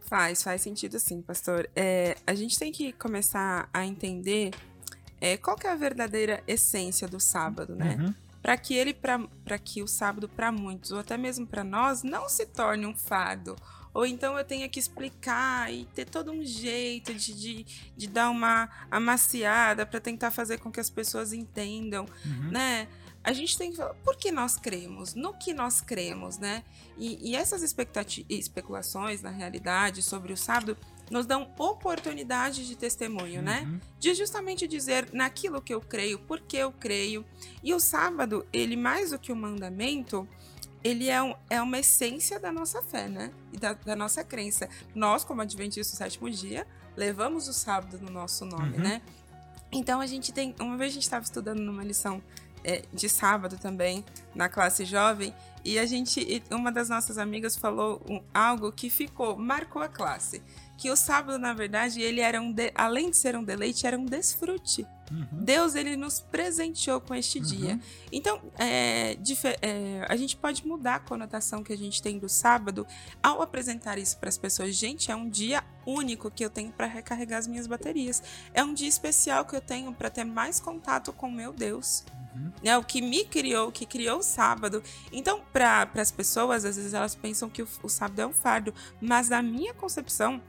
[0.00, 1.68] Faz, faz sentido sim, pastor.
[1.74, 4.52] É, a gente tem que começar a entender
[5.20, 7.96] é, qual que é a verdadeira essência do sábado, né?
[8.00, 8.14] Uhum.
[8.40, 12.28] Para que ele, para que o sábado para muitos, ou até mesmo para nós, não
[12.28, 13.56] se torne um fardo
[13.92, 18.30] ou então eu tenha que explicar e ter todo um jeito de, de, de dar
[18.30, 22.50] uma amaciada para tentar fazer com que as pessoas entendam, uhum.
[22.50, 22.88] né?
[23.22, 26.62] A gente tem que falar por que nós cremos, no que nós cremos, né?
[26.96, 30.76] E, e essas especulações, na realidade, sobre o sábado,
[31.10, 33.62] nos dão oportunidade de testemunho, né?
[33.62, 33.72] uhum.
[33.72, 33.80] né?
[33.98, 37.24] De justamente dizer naquilo que eu creio, por que eu creio.
[37.62, 40.26] E o sábado, ele mais do que o mandamento,
[40.82, 43.32] ele é, um, é uma essência da nossa fé, né?
[43.52, 44.68] E da, da, nossa crença.
[44.94, 48.82] Nós, como Adventistas do sétimo dia, levamos o sábado no nosso nome, uhum.
[48.82, 49.02] né?
[49.72, 50.54] Então a gente tem.
[50.60, 52.22] Uma vez a gente estava estudando numa lição
[52.64, 56.42] é, de sábado também, na classe jovem, e a gente.
[56.50, 60.42] Uma das nossas amigas falou um, algo que ficou, marcou a classe.
[60.78, 62.52] Que o sábado, na verdade, ele era um.
[62.52, 64.86] De, além de ser um deleite, era um desfrute.
[65.10, 65.26] Uhum.
[65.32, 67.44] Deus ele nos presenteou com este uhum.
[67.44, 67.80] dia.
[68.12, 69.16] Então, é,
[69.60, 72.86] é, a gente pode mudar a conotação que a gente tem do sábado
[73.20, 74.74] ao apresentar isso para as pessoas.
[74.76, 78.22] Gente, é um dia único que eu tenho para recarregar as minhas baterias.
[78.54, 82.04] É um dia especial que eu tenho para ter mais contato com meu Deus.
[82.34, 82.52] Uhum.
[82.62, 84.82] É o que me criou, que criou o sábado.
[85.12, 88.74] Então, para as pessoas, às vezes elas pensam que o, o sábado é um fardo,
[89.00, 90.40] mas na minha concepção,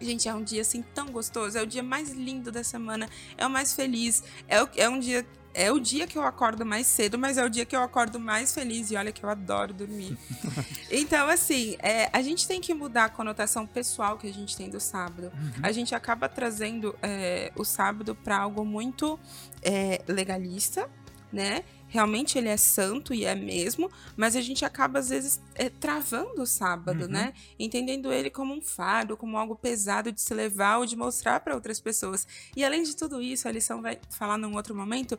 [0.00, 3.46] Gente, é um dia assim tão gostoso, é o dia mais lindo da semana, é
[3.46, 6.86] o mais feliz, é, o, é um dia é o dia que eu acordo mais
[6.86, 8.92] cedo, mas é o dia que eu acordo mais feliz.
[8.92, 10.16] E olha que eu adoro dormir.
[10.88, 14.70] então, assim, é, a gente tem que mudar a conotação pessoal que a gente tem
[14.70, 15.32] do sábado.
[15.34, 15.52] Uhum.
[15.60, 19.18] A gente acaba trazendo é, o sábado para algo muito
[19.60, 20.88] é, legalista,
[21.32, 21.64] né?
[21.88, 26.42] Realmente ele é santo e é mesmo, mas a gente acaba às vezes é, travando
[26.42, 27.10] o sábado, uhum.
[27.10, 27.32] né?
[27.58, 31.54] Entendendo ele como um fardo, como algo pesado de se levar ou de mostrar para
[31.54, 32.26] outras pessoas.
[32.56, 35.18] E além de tudo isso, a lição vai falar num outro momento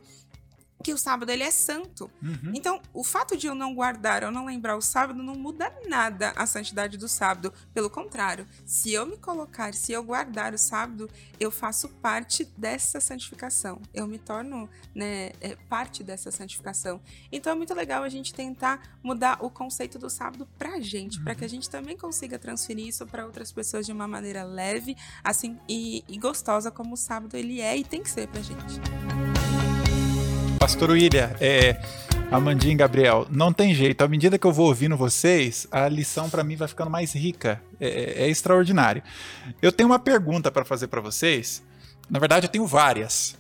[0.83, 2.09] que o sábado ele é santo.
[2.21, 2.51] Uhum.
[2.53, 6.33] Então, o fato de eu não guardar ou não lembrar o sábado não muda nada
[6.35, 7.53] a santidade do sábado.
[7.73, 13.01] Pelo contrário, se eu me colocar, se eu guardar o sábado, eu faço parte dessa
[13.01, 13.81] santificação.
[13.93, 17.01] Eu me torno né, é, parte dessa santificação.
[17.31, 21.23] Então, é muito legal a gente tentar mudar o conceito do sábado pra gente, uhum.
[21.25, 24.95] para que a gente também consiga transferir isso para outras pessoas de uma maneira leve,
[25.23, 29.38] assim e, e gostosa como o sábado ele é e tem que ser pra gente.
[30.59, 31.77] Pastor William, é,
[32.29, 34.03] Amandinha e Gabriel, não tem jeito.
[34.03, 37.61] À medida que eu vou ouvindo vocês, a lição para mim vai ficando mais rica.
[37.79, 39.01] É, é, é extraordinário.
[39.61, 41.63] Eu tenho uma pergunta para fazer para vocês.
[42.09, 43.35] Na verdade, eu tenho várias.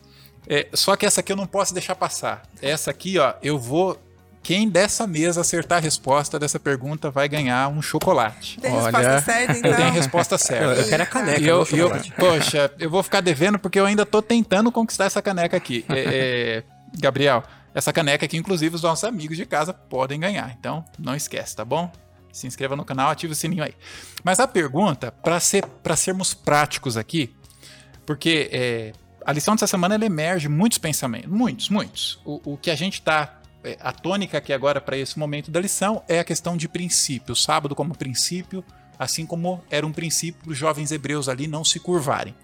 [0.47, 2.43] É, só que essa aqui eu não posso deixar passar.
[2.61, 4.01] Essa aqui, ó, eu vou.
[4.41, 8.57] Quem dessa mesa acertar a resposta dessa pergunta vai ganhar um chocolate.
[8.61, 9.71] Tem Olha, resposta certa, então?
[9.71, 10.65] Eu tenho a resposta certa.
[10.65, 11.41] Eu, eu quero a caneca.
[11.41, 15.21] E eu, eu, poxa, eu vou ficar devendo porque eu ainda tô tentando conquistar essa
[15.21, 15.83] caneca aqui.
[15.89, 20.55] É, é Gabriel, essa caneca aqui, inclusive, os nossos amigos de casa podem ganhar.
[20.59, 21.91] Então, não esquece, tá bom?
[22.31, 23.73] Se inscreva no canal, ative o sininho aí.
[24.23, 27.35] Mas a pergunta, para ser, sermos práticos aqui,
[28.05, 28.93] porque é,
[29.25, 32.19] a lição dessa semana ela emerge muitos pensamentos, muitos, muitos.
[32.25, 35.59] O, o que a gente está é, a tônica aqui agora para esse momento da
[35.59, 38.63] lição é a questão de princípio, sábado como princípio,
[38.97, 42.35] assim como era um princípio para os jovens hebreus ali não se curvarem.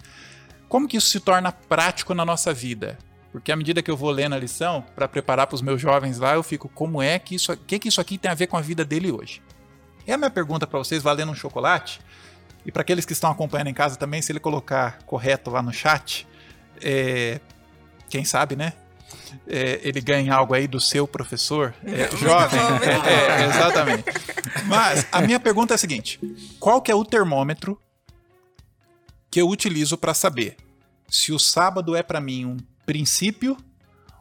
[0.68, 2.98] Como que isso se torna prático na nossa vida?
[3.36, 6.20] Porque à medida que eu vou lendo a lição, para preparar para os meus jovens
[6.20, 8.56] lá, eu fico, como é que isso, que que isso aqui tem a ver com
[8.56, 9.42] a vida dele hoje?
[10.08, 12.00] E a minha pergunta para vocês, valendo um chocolate,
[12.66, 15.74] e para aqueles que estão acompanhando em casa também, se ele colocar correto lá no
[15.74, 16.26] chat,
[16.82, 17.42] é,
[18.10, 18.72] quem sabe, né?
[19.46, 22.58] É, ele ganha algo aí do seu professor é, jovem.
[23.06, 24.06] É, exatamente.
[24.66, 26.22] Mas a minha pergunta é a seguinte:
[26.58, 27.78] qual que é o termômetro
[29.30, 30.56] que eu utilizo para saber
[31.10, 33.58] se o sábado é para mim um princípio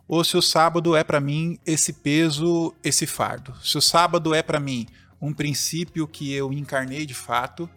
[0.07, 3.55] ou se o sábado é para mim esse peso, esse fardo.
[3.63, 4.87] Se o sábado é para mim
[5.21, 7.69] um princípio que eu encarnei de fato,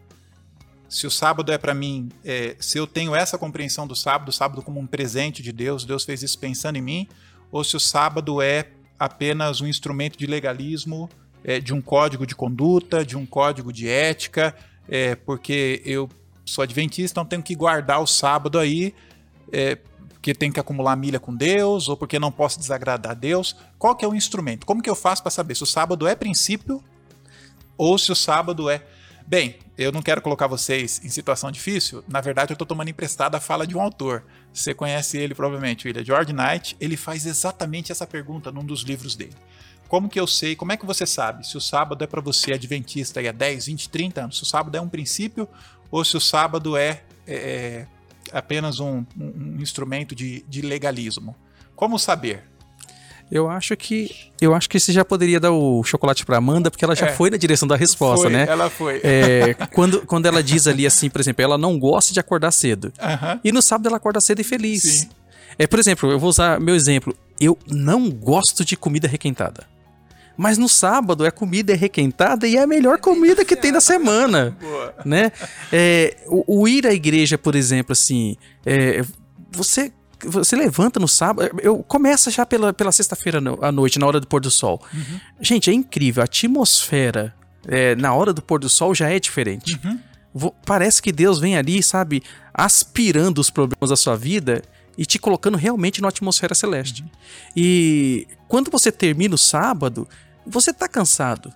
[0.89, 4.33] se o sábado é para mim, é, se eu tenho essa compreensão do sábado, o
[4.33, 7.07] sábado como um presente de Deus, Deus fez isso pensando em mim,
[7.51, 8.69] ou se o sábado é
[8.99, 11.09] apenas um instrumento de legalismo,
[11.43, 14.55] é, de um código de conduta, de um código de ética,
[14.87, 16.09] é, porque eu
[16.45, 18.93] sou adventista, então tenho que guardar o sábado aí
[19.51, 19.77] é,
[20.27, 23.55] porque tem que acumular milha com Deus ou porque não posso desagradar a Deus.
[23.79, 24.65] Qual que é o instrumento?
[24.65, 26.83] Como que eu faço para saber se o sábado é princípio
[27.77, 28.85] ou se o sábado é
[29.25, 32.01] Bem, eu não quero colocar vocês em situação difícil.
[32.07, 34.23] Na verdade, eu estou tomando emprestada a fala de um autor.
[34.53, 36.77] Você conhece ele provavelmente, William George Knight.
[36.79, 39.35] Ele faz exatamente essa pergunta num dos livros dele.
[39.89, 42.53] Como que eu sei, como é que você sabe se o sábado é para você
[42.53, 44.37] adventista há 10, 20, 30 anos?
[44.37, 45.47] Se o sábado é um princípio
[45.91, 47.85] ou se o sábado é, é
[48.31, 51.35] apenas um, um instrumento de, de legalismo.
[51.75, 52.43] Como saber?
[53.29, 54.09] Eu acho que
[54.39, 57.13] eu acho que você já poderia dar o chocolate para Amanda, porque ela já é,
[57.13, 58.45] foi na direção da resposta, foi, né?
[58.47, 59.01] Ela foi.
[59.03, 62.85] É, quando, quando ela diz ali assim, por exemplo, ela não gosta de acordar cedo.
[62.97, 63.39] Uh -huh.
[63.43, 64.83] E no sábado ela acorda cedo e feliz.
[64.83, 65.09] Sim.
[65.59, 67.15] É, por exemplo, eu vou usar meu exemplo.
[67.39, 69.65] Eu não gosto de comida requentada.
[70.37, 74.55] Mas no sábado é comida requentada e é a melhor comida que tem na semana.
[74.61, 74.93] Boa.
[75.03, 75.31] Né?
[75.73, 79.03] É, o, o, ir à igreja, por exemplo, assim, é,
[79.51, 79.91] você
[80.25, 84.25] você levanta no sábado, eu começa já pela, pela sexta-feira à noite, na hora do
[84.25, 84.81] pôr do sol.
[84.91, 85.19] Uhum.
[85.39, 87.35] Gente, é incrível, a atmosfera
[87.67, 89.79] é, na hora do pôr do sol já é diferente.
[89.83, 90.51] Uhum.
[90.65, 92.23] Parece que Deus vem ali, sabe,
[92.53, 94.63] aspirando os problemas da sua vida
[94.97, 97.03] e te colocando realmente na atmosfera celeste.
[97.03, 97.09] Uhum.
[97.55, 100.07] E quando você termina o sábado,
[100.47, 101.53] você tá cansado.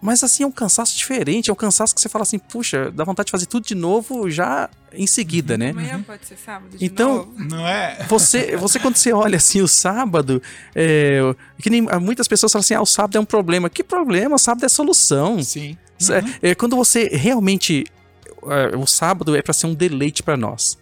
[0.00, 3.02] Mas assim, é um cansaço diferente, é um cansaço que você fala assim, puxa, dá
[3.02, 5.58] vontade de fazer tudo de novo já em seguida, uhum.
[5.58, 5.70] né?
[5.70, 7.32] Amanhã pode ser sábado de então, novo.
[7.38, 8.04] Não é?
[8.08, 10.42] Você, você quando você olha assim o sábado,
[10.74, 11.20] é,
[11.60, 13.70] que nem muitas pessoas falam assim, ah, o sábado é um problema.
[13.70, 14.36] Que problema?
[14.36, 15.42] O sábado é solução.
[15.42, 15.76] Sim.
[16.00, 16.34] Uhum.
[16.42, 17.86] É, quando você realmente,
[18.44, 20.78] é, o sábado é para ser um deleite para nós.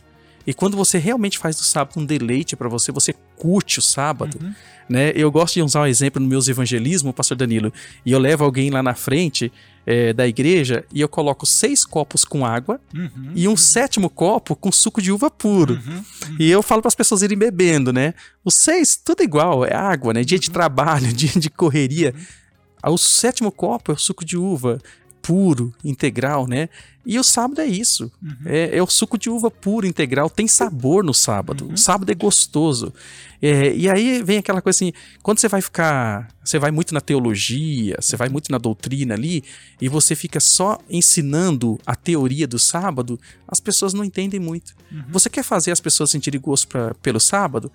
[0.47, 4.39] E quando você realmente faz do sábado um deleite para você, você curte o sábado,
[4.41, 4.55] uhum.
[4.89, 5.13] né?
[5.15, 7.73] Eu gosto de usar um exemplo no meus evangelismo, pastor Danilo,
[8.05, 9.51] e eu levo alguém lá na frente
[9.87, 13.33] é, da igreja e eu coloco seis copos com água uhum.
[13.35, 15.75] e um sétimo copo com suco de uva puro.
[15.75, 15.95] Uhum.
[15.97, 16.37] uhum.
[16.39, 18.15] E eu falo para as pessoas irem bebendo, né?
[18.45, 20.25] Os seis, tudo igual, é água, né?
[20.25, 20.55] Dia de uhum.
[20.55, 22.15] trabalho, dia de correria.
[22.15, 22.93] Uhum.
[22.93, 24.79] O sétimo copo é o suco de uva
[25.25, 26.69] puro, integral, né?
[27.07, 28.13] E o sábado é isso.
[28.23, 28.37] Uhum.
[28.45, 30.29] É, é, o suco de uva puro, integral.
[30.29, 31.65] Tem sabor no sábado.
[31.65, 31.73] Uhum.
[31.73, 32.93] O sábado é gostoso.
[33.41, 36.29] É, e aí vem aquela coisa assim: quando você vai ficar.
[36.45, 39.43] Você vai muito na teologia, você vai muito na doutrina ali,
[39.81, 44.75] e você fica só ensinando a teoria do sábado, as pessoas não entendem muito.
[44.93, 45.05] Uhum.
[45.09, 47.73] Você quer fazer as pessoas sentirem gosto pra, pelo sábado?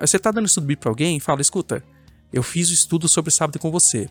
[0.00, 1.18] Você está dando estudo para alguém?
[1.18, 1.82] Fala, escuta,
[2.32, 4.08] eu fiz o estudo sobre sábado com você.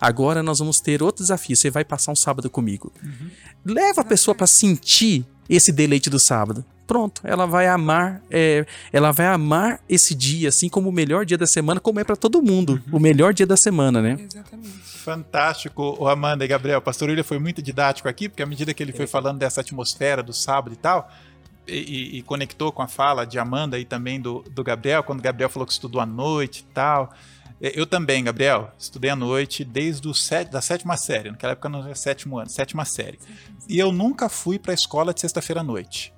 [0.00, 1.56] Agora nós vamos ter outro desafio.
[1.56, 2.92] Você vai passar um sábado comigo.
[3.02, 3.30] Uhum.
[3.64, 6.64] Leva a pessoa para sentir esse deleite do sábado.
[6.86, 11.38] Pronto, ela vai amar, é, ela vai amar esse dia, assim como o melhor dia
[11.38, 12.96] da semana, como é para todo mundo, uhum.
[12.96, 14.18] o melhor dia da semana, né?
[14.18, 14.68] Exatamente.
[14.68, 16.80] Fantástico, o Amanda e Gabriel.
[16.80, 19.60] O pastor William foi muito didático aqui, porque à medida que ele foi falando dessa
[19.60, 21.08] atmosfera do sábado e tal,
[21.66, 25.22] e, e, conectou com a fala de Amanda e também do, do Gabriel, quando o
[25.22, 27.14] Gabriel falou que estudou à noite e tal.
[27.60, 31.30] Eu também, Gabriel, estudei à noite desde o set, da sétima série.
[31.30, 33.18] Naquela época não era sétimo ano, sétima série.
[33.68, 36.10] E eu nunca fui para a escola de sexta-feira à noite.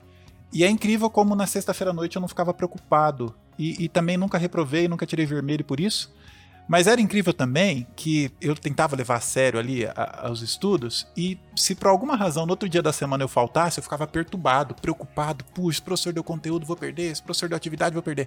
[0.53, 3.35] E é incrível como na sexta-feira à noite eu não ficava preocupado.
[3.59, 6.15] E, e, também nunca reprovei, nunca tirei vermelho por isso.
[6.73, 11.07] Mas era incrível também que eu tentava levar a sério ali a, a, os estudos
[11.15, 14.75] e se por alguma razão no outro dia da semana eu faltasse, eu ficava perturbado,
[14.77, 15.45] preocupado.
[15.53, 17.11] Puxa, professor deu conteúdo, vou perder.
[17.13, 18.27] Esse professor deu atividade, vou perder.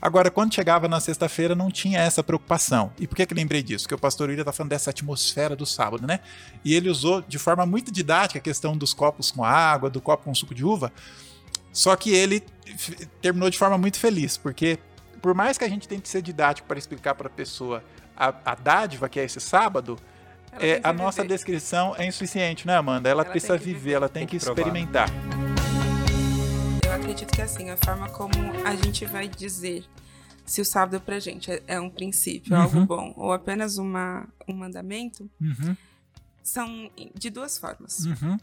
[0.00, 2.90] Agora, quando chegava na sexta-feira, não tinha essa preocupação.
[2.98, 3.84] E por que que lembrei disso?
[3.84, 6.20] Porque o pastor William tá falando dessa atmosfera do sábado, né?
[6.64, 10.24] E ele usou de forma muito didática a questão dos copos com água, do copo
[10.24, 10.90] com suco de uva.
[11.70, 12.42] Só que ele
[13.20, 14.78] terminou de forma muito feliz, porque
[15.22, 17.82] por mais que a gente tente ser didático para explicar para a pessoa
[18.16, 19.98] a dádiva que é esse sábado,
[20.60, 23.08] é, a nossa descrição é insuficiente, né, Amanda?
[23.08, 25.08] Ela, ela precisa viver, viver, ela tem, tem que, que experimentar.
[26.84, 29.84] Eu acredito que assim, a forma como a gente vai dizer
[30.44, 32.60] se o sábado pra gente é, é um princípio, uhum.
[32.62, 35.76] algo bom, ou apenas uma, um mandamento, uhum.
[36.42, 38.04] são de duas formas.
[38.04, 38.36] Uhum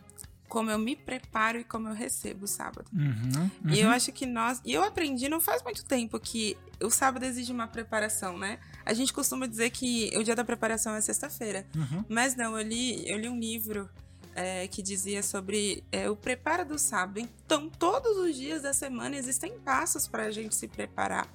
[0.49, 2.89] como eu me preparo e como eu recebo o sábado.
[2.91, 3.71] Uhum, uhum.
[3.71, 3.93] E eu uhum.
[3.93, 4.59] acho que nós.
[4.65, 8.59] E eu aprendi não faz muito tempo que o sábado exige uma preparação, né?
[8.83, 11.65] A gente costuma dizer que o dia da preparação é sexta-feira.
[11.75, 12.03] Uhum.
[12.09, 13.87] Mas não, eu li, eu li um livro
[14.35, 17.19] é, que dizia sobre é, o preparo do sábado.
[17.19, 21.27] Então, todos os dias da semana existem passos para a gente se preparar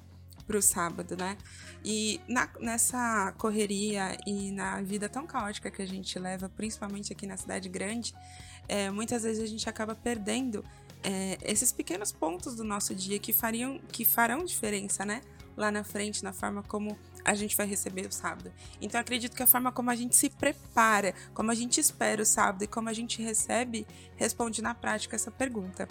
[0.45, 1.37] para o sábado, né?
[1.87, 7.27] E na, nessa correria e na vida tão caótica que a gente leva, principalmente aqui
[7.27, 8.11] na cidade grande,
[8.67, 10.65] é, muitas vezes a gente acaba perdendo
[11.03, 15.21] é, esses pequenos pontos do nosso dia que fariam, que farão diferença, né?
[15.55, 18.51] Lá na frente, na forma como a gente vai receber o sábado.
[18.81, 22.25] Então acredito que a forma como a gente se prepara, como a gente espera o
[22.25, 25.87] sábado e como a gente recebe, responde na prática essa pergunta.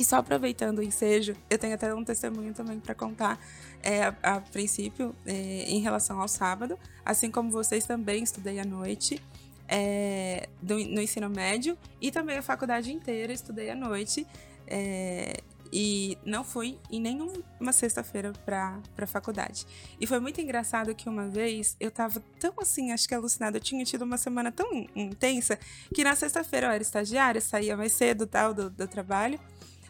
[0.00, 3.38] E só aproveitando o ensejo, eu tenho até um testemunho também para contar
[3.82, 5.34] é, a, a princípio é,
[5.66, 6.78] em relação ao sábado.
[7.04, 9.22] Assim como vocês também estudei à noite
[9.68, 14.26] é, do, no ensino médio e também a faculdade inteira, estudei à noite.
[14.66, 15.34] É,
[15.70, 19.66] e não fui em nenhuma sexta-feira pra, pra faculdade.
[20.00, 23.60] E foi muito engraçado que uma vez eu tava tão assim, acho que alucinada, eu
[23.60, 25.58] tinha tido uma semana tão intensa
[25.94, 29.38] que na sexta-feira eu era estagiária, saía mais cedo tal do, do trabalho,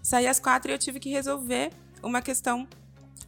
[0.02, 1.70] saía às quatro e eu tive que resolver
[2.02, 2.66] uma questão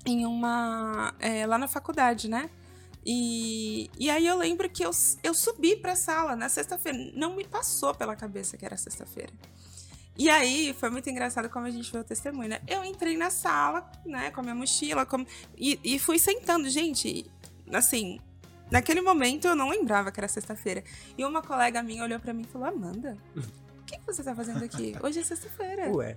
[0.07, 1.15] em uma.
[1.21, 2.51] É, lá na faculdade, né?
[3.05, 4.91] E, e aí eu lembro que eu,
[5.23, 6.99] eu subi pra sala na sexta-feira.
[7.15, 9.33] Não me passou pela cabeça que era sexta-feira.
[10.17, 12.61] E aí foi muito engraçado como a gente viu o testemunho, né?
[12.69, 15.25] Eu entrei na sala, né, com a minha mochila, com...
[15.57, 16.69] e, e fui sentando.
[16.69, 17.31] Gente,
[17.73, 18.21] assim,
[18.71, 20.85] naquele momento eu não lembrava que era sexta-feira.
[21.17, 23.17] E uma colega minha olhou para mim e falou: Amanda,
[23.93, 24.95] que, que você tá fazendo aqui?
[25.03, 25.91] Hoje é sexta-feira.
[25.91, 26.17] Ué.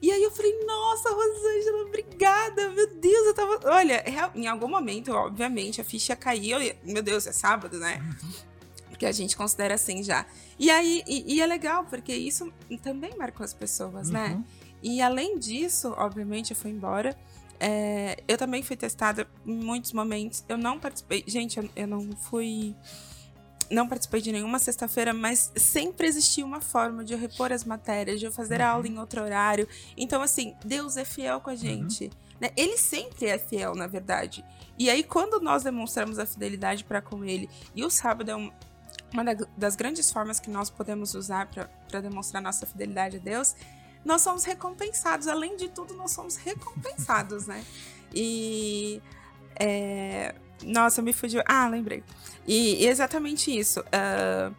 [0.00, 2.70] E aí eu falei, nossa, Rosângela, obrigada.
[2.70, 3.60] Meu Deus, eu tava.
[3.64, 6.58] Olha, em algum momento, obviamente, a ficha caiu.
[6.84, 8.00] Meu Deus, é sábado, né?
[8.88, 10.26] Porque a gente considera assim já.
[10.58, 14.28] E aí, e, e é legal, porque isso também marcou as pessoas, né?
[14.28, 14.38] uhum.
[14.38, 14.44] né?
[14.82, 17.16] E além disso, obviamente, eu fui embora.
[17.62, 20.42] É, eu também fui testada em muitos momentos.
[20.48, 21.24] Eu não participei.
[21.26, 22.74] Gente, eu, eu não fui
[23.70, 28.18] não participei de nenhuma sexta-feira, mas sempre existia uma forma de eu repor as matérias,
[28.18, 28.66] de eu fazer uhum.
[28.66, 29.68] aula em outro horário.
[29.96, 31.58] Então, assim, Deus é fiel com a uhum.
[31.58, 32.04] gente.
[32.04, 32.10] Uhum.
[32.40, 32.50] Né?
[32.56, 34.44] Ele sempre é fiel, na verdade.
[34.78, 38.50] E aí, quando nós demonstramos a fidelidade para com Ele, e o sábado é um,
[39.12, 39.24] uma
[39.56, 41.48] das grandes formas que nós podemos usar
[41.88, 43.54] para demonstrar nossa fidelidade a Deus,
[44.04, 45.28] nós somos recompensados.
[45.28, 47.64] Além de tudo, nós somos recompensados, né?
[48.12, 49.00] E.
[49.62, 51.42] É, nossa, me fugiu.
[51.46, 52.02] Ah, lembrei.
[52.46, 53.80] E, exatamente isso.
[53.80, 54.54] Uh,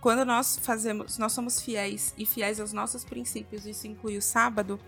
[0.00, 4.78] quando nós fazemos, nós somos fiéis e fiéis aos nossos princípios, isso inclui o sábado,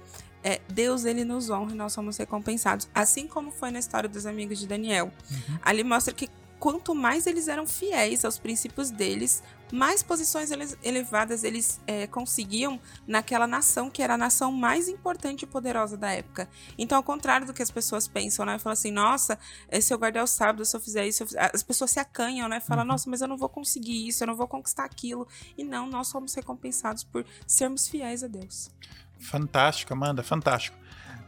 [0.45, 2.89] é, Deus ele nos honra e nós somos recompensados.
[2.95, 5.13] Assim como foi na história dos amigos de Daniel.
[5.31, 5.59] Uhum.
[5.63, 9.43] Ali mostra que quanto mais eles eram fiéis aos princípios deles,
[9.73, 10.51] mais posições
[10.83, 16.11] elevadas eles é, conseguiam naquela nação que era a nação mais importante e poderosa da
[16.11, 16.49] época.
[16.77, 18.59] Então, ao contrário do que as pessoas pensam, né?
[18.59, 19.39] Falam assim, nossa,
[19.69, 21.51] eh, se eu guardar o sábado, se eu fizer isso, eu fizer...
[21.53, 22.61] as pessoas se acanham, né?
[22.61, 22.93] Falam, uhum.
[22.93, 25.27] nossa, mas eu não vou conseguir isso, eu não vou conquistar aquilo.
[25.57, 28.71] E não, nós somos recompensados por sermos fiéis a Deus.
[29.19, 30.77] Fantástico, Amanda, fantástico.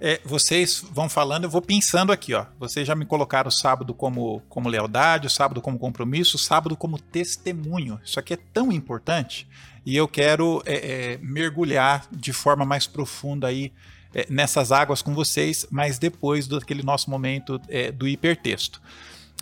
[0.01, 2.47] É, vocês vão falando, eu vou pensando aqui, ó.
[2.59, 6.75] Vocês já me colocaram o sábado como, como lealdade, o sábado como compromisso, o sábado
[6.75, 8.01] como testemunho.
[8.03, 9.47] Isso aqui é tão importante
[9.85, 10.75] e eu quero é,
[11.13, 13.73] é, mergulhar de forma mais profunda aí
[14.15, 18.81] é, nessas águas com vocês, mas depois daquele nosso momento é, do hipertexto.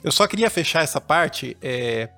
[0.02, 2.09] Eu só queria fechar essa parte é,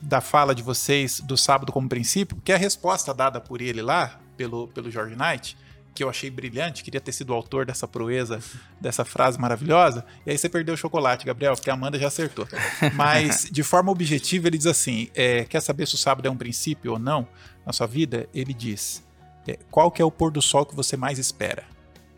[0.00, 4.20] da fala de vocês do sábado como princípio, porque a resposta dada por ele lá,
[4.36, 5.56] pelo, pelo George Knight,
[5.94, 8.40] que eu achei brilhante, queria ter sido o autor dessa proeza,
[8.80, 10.04] dessa frase maravilhosa.
[10.26, 12.48] E aí você perdeu o chocolate, Gabriel, porque a Amanda já acertou.
[12.94, 16.36] Mas, de forma objetiva, ele diz assim: é, quer saber se o sábado é um
[16.36, 17.28] princípio ou não
[17.66, 18.28] na sua vida?
[18.34, 19.02] Ele diz:
[19.46, 21.64] é, qual que é o pôr do sol que você mais espera?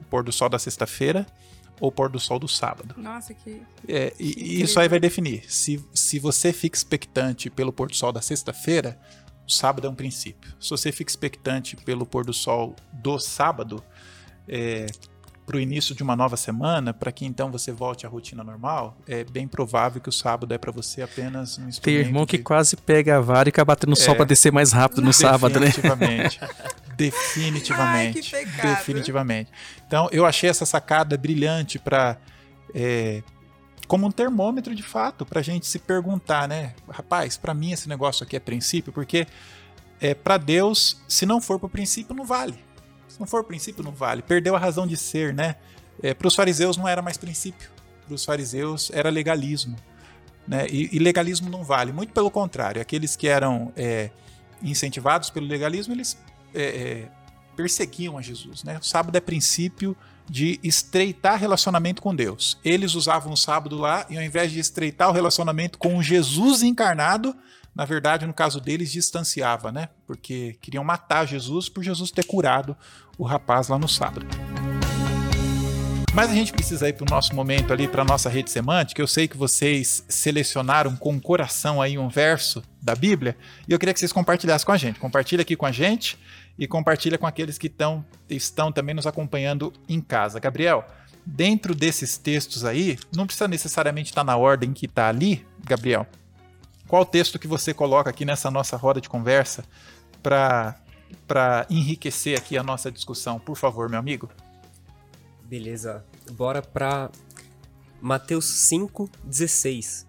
[0.01, 1.27] O pôr do sol da sexta-feira
[1.81, 2.95] ou o pôr do sol do sábado?
[2.97, 3.61] Nossa, que.
[3.89, 5.43] É, e, que isso aí vai definir.
[5.49, 8.99] Se, se você fica expectante pelo pôr do sol da sexta-feira
[9.47, 10.55] o sábado é um princípio.
[10.61, 13.83] Se você fica expectante pelo pôr do sol do sábado,
[14.49, 14.87] é,
[15.47, 18.97] para o início de uma nova semana, para que então você volte à rotina normal,
[19.07, 21.83] é bem provável que o sábado é para você apenas um instrumento.
[21.83, 24.53] Tem irmão que quase pega a vara e acaba batendo no é, sol para descer
[24.53, 25.67] mais rápido no sábado, né?
[25.67, 26.41] Definitivamente.
[26.97, 28.37] definitivamente.
[28.37, 29.51] Ai, definitivamente.
[29.87, 32.17] Então, eu achei essa sacada brilhante para
[32.75, 33.23] é,
[33.87, 36.75] como um termômetro de fato para a gente se perguntar, né?
[36.89, 39.27] Rapaz, para mim esse negócio aqui é princípio, porque
[40.01, 42.59] é, para Deus, se não for para o princípio, não vale.
[43.09, 44.23] Se não for o princípio, não vale.
[44.23, 45.57] Perdeu a razão de ser, né?
[46.03, 47.71] É, para os fariseus não era mais princípio.
[48.07, 49.77] Para os fariseus era legalismo.
[50.47, 50.67] Né?
[50.69, 51.93] E, e, legalismo não vale.
[51.93, 52.83] Muito pelo contrário.
[52.83, 54.11] Aqueles que eram é,
[54.63, 56.19] incentivados pelo legalismo, eles
[56.53, 57.09] é, é,
[57.57, 58.65] perseguiam a Jesus.
[58.65, 58.79] Né?
[58.79, 59.97] O sábado é princípio
[60.29, 62.59] de estreitar relacionamento com Deus.
[62.65, 67.37] Eles usavam o sábado lá e ao invés de estreitar o relacionamento com Jesus encarnado,
[67.75, 69.89] na verdade, no caso deles, distanciava, né?
[70.07, 72.77] Porque queriam matar Jesus por Jesus ter curado
[73.19, 74.27] o rapaz lá no sábado.
[76.15, 79.03] Mas a gente precisa ir para o nosso momento ali, para a nossa rede semântica.
[79.03, 83.93] Eu sei que vocês selecionaram com coração aí um verso da Bíblia e eu queria
[83.93, 85.01] que vocês compartilhassem com a gente.
[85.01, 86.17] Compartilha aqui com a gente
[86.59, 90.39] e compartilha com aqueles que tão, estão também nos acompanhando em casa.
[90.39, 90.87] Gabriel,
[91.27, 96.07] dentro desses textos aí, não precisa necessariamente estar na ordem que está ali, Gabriel.
[96.87, 99.65] Qual texto que você coloca aqui nessa nossa roda de conversa
[100.23, 100.77] para
[101.71, 104.31] enriquecer aqui a nossa discussão, por favor, meu amigo?
[105.43, 107.11] Beleza, bora para
[108.01, 110.07] Mateus 5:16.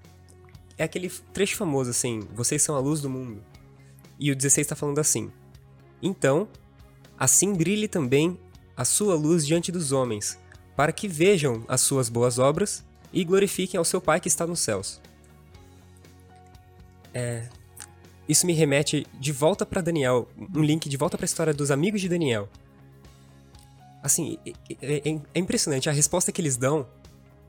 [0.78, 3.42] É aquele trecho famoso assim, vocês são a luz do mundo.
[4.20, 5.32] E o 16 está falando assim:
[6.06, 6.48] então,
[7.18, 8.40] assim brilhe também
[8.78, 10.38] a sua luz diante dos homens,
[10.76, 14.60] para que vejam as suas boas obras e glorifiquem ao seu Pai que está nos
[14.60, 15.02] céus.
[17.14, 17.48] É,
[18.28, 21.72] isso me remete de volta para Daniel, um link de volta para a história dos
[21.72, 22.50] amigos de Daniel.
[24.04, 26.88] Assim, é, é, é impressionante a resposta que eles dão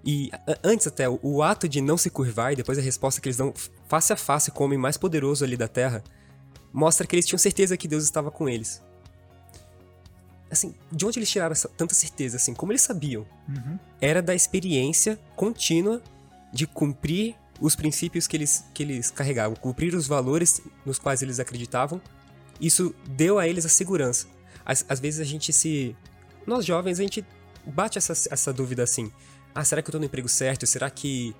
[0.06, 0.30] e
[0.62, 3.52] antes até, o, ato de não se curvar e depois a resposta que eles dão
[3.88, 6.04] face a face com o homem mais poderoso ali da Terra,
[6.76, 8.82] mostra que eles tinham certeza que Deus estava com eles.
[10.50, 12.52] Assim, de onde eles tiraram essa, tanta certeza, assim?
[12.52, 13.26] Como eles sabiam?
[13.48, 13.78] Uhum.
[13.98, 16.02] Era da experiência contínua
[16.52, 21.40] de cumprir os princípios que eles, que eles carregavam, cumprir os valores nos quais eles
[21.40, 21.98] acreditavam.
[22.60, 24.26] Isso deu a eles a segurança.
[24.62, 25.96] Às, às vezes a gente se.
[26.46, 27.24] Nós jovens, a gente
[27.64, 29.10] bate essa, essa dúvida assim:
[29.54, 30.66] ah, será que eu tô no emprego certo?
[30.66, 31.34] Será que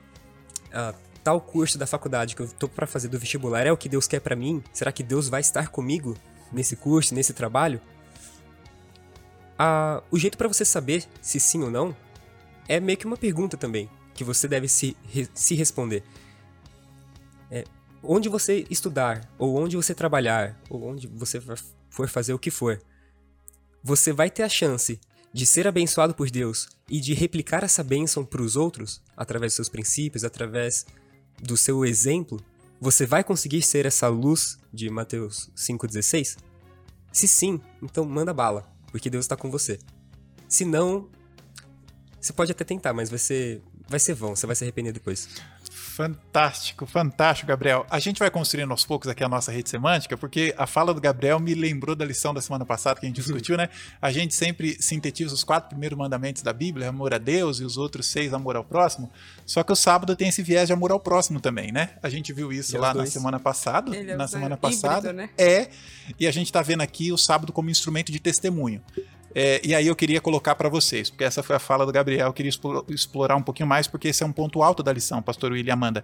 [0.72, 0.95] ah,
[1.26, 4.06] tal curso da faculdade que eu tô para fazer do vestibular é o que Deus
[4.06, 4.62] quer para mim?
[4.72, 6.16] Será que Deus vai estar comigo
[6.52, 7.80] nesse curso, nesse trabalho?
[9.58, 11.96] Ah, o jeito para você saber se sim ou não
[12.68, 14.96] é meio que uma pergunta também, que você deve se,
[15.34, 16.04] se responder.
[17.50, 17.64] É,
[18.04, 21.42] onde você estudar, ou onde você trabalhar, ou onde você
[21.90, 22.80] for fazer o que for,
[23.82, 25.00] você vai ter a chance
[25.32, 29.56] de ser abençoado por Deus e de replicar essa bênção para os outros através dos
[29.56, 30.86] seus princípios, através
[31.43, 32.41] do seu exemplo,
[32.80, 36.37] você vai conseguir ser essa luz de Mateus 5,16?
[37.12, 39.78] Se sim, então manda bala, porque Deus está com você.
[40.49, 41.09] Se não,
[42.20, 45.28] você pode até tentar, mas vai ser, vai ser vão, você vai se arrepender depois.
[45.97, 47.86] Fantástico, fantástico, Gabriel.
[47.88, 51.01] A gente vai construindo aos poucos aqui a nossa rede semântica, porque a fala do
[51.01, 53.70] Gabriel me lembrou da lição da semana passada que a gente discutiu, né?
[54.01, 57.78] A gente sempre sintetiza os quatro primeiros mandamentos da Bíblia, amor a Deus, e os
[57.78, 59.11] outros seis, amor ao próximo.
[59.47, 61.92] Só que o sábado tem esse viés de amor ao próximo também, né?
[62.03, 63.97] A gente viu isso E lá os na semana passada.
[63.97, 65.14] Ele é na o semana híbrido, passada.
[65.14, 65.30] né?
[65.38, 65.70] É.
[66.20, 68.82] E a gente tá vendo aqui o sábado como instrumento de testemunho.
[69.39, 72.28] É, e aí eu queria colocar para vocês, porque essa foi a fala do Gabriel,
[72.28, 75.20] eu queria explo- explorar um pouquinho mais, porque esse é um ponto alto da lição,
[75.20, 76.03] pastor William Amanda.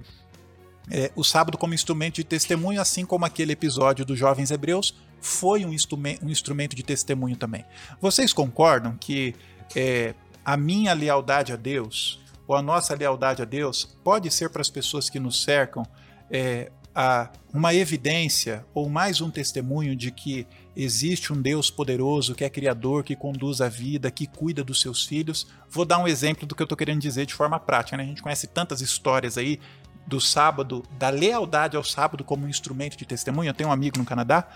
[0.90, 5.64] É, o sábado como instrumento de testemunho, assim como aquele episódio dos jovens hebreus, foi
[5.64, 7.64] um, instrumen- um instrumento de testemunho também.
[8.02, 9.34] Vocês concordam que
[9.74, 10.14] é,
[10.44, 14.68] a minha lealdade a Deus, ou a nossa lealdade a Deus, pode ser para as
[14.68, 15.86] pessoas que nos cercam
[16.30, 22.44] é, a- uma evidência ou mais um testemunho de que existe um Deus poderoso que
[22.44, 25.46] é criador, que conduz a vida, que cuida dos seus filhos.
[25.68, 27.96] Vou dar um exemplo do que eu estou querendo dizer de forma prática.
[27.96, 28.04] Né?
[28.04, 29.60] A gente conhece tantas histórias aí
[30.06, 33.50] do sábado, da lealdade ao sábado como um instrumento de testemunho.
[33.50, 34.48] Eu tenho um amigo no Canadá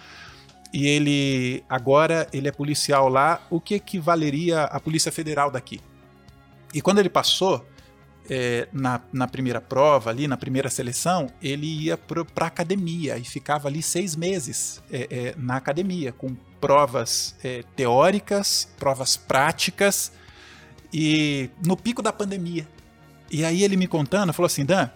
[0.72, 5.80] e ele agora ele é policial lá, o que equivaleria à Polícia Federal daqui.
[6.74, 7.64] E quando ele passou
[8.28, 13.68] é, na, na primeira prova, ali na primeira seleção, ele ia para academia e ficava
[13.68, 20.12] ali seis meses é, é, na academia, com provas é, teóricas, provas práticas,
[20.92, 22.66] e no pico da pandemia.
[23.30, 24.88] E aí ele me contando, falou assim, Dan,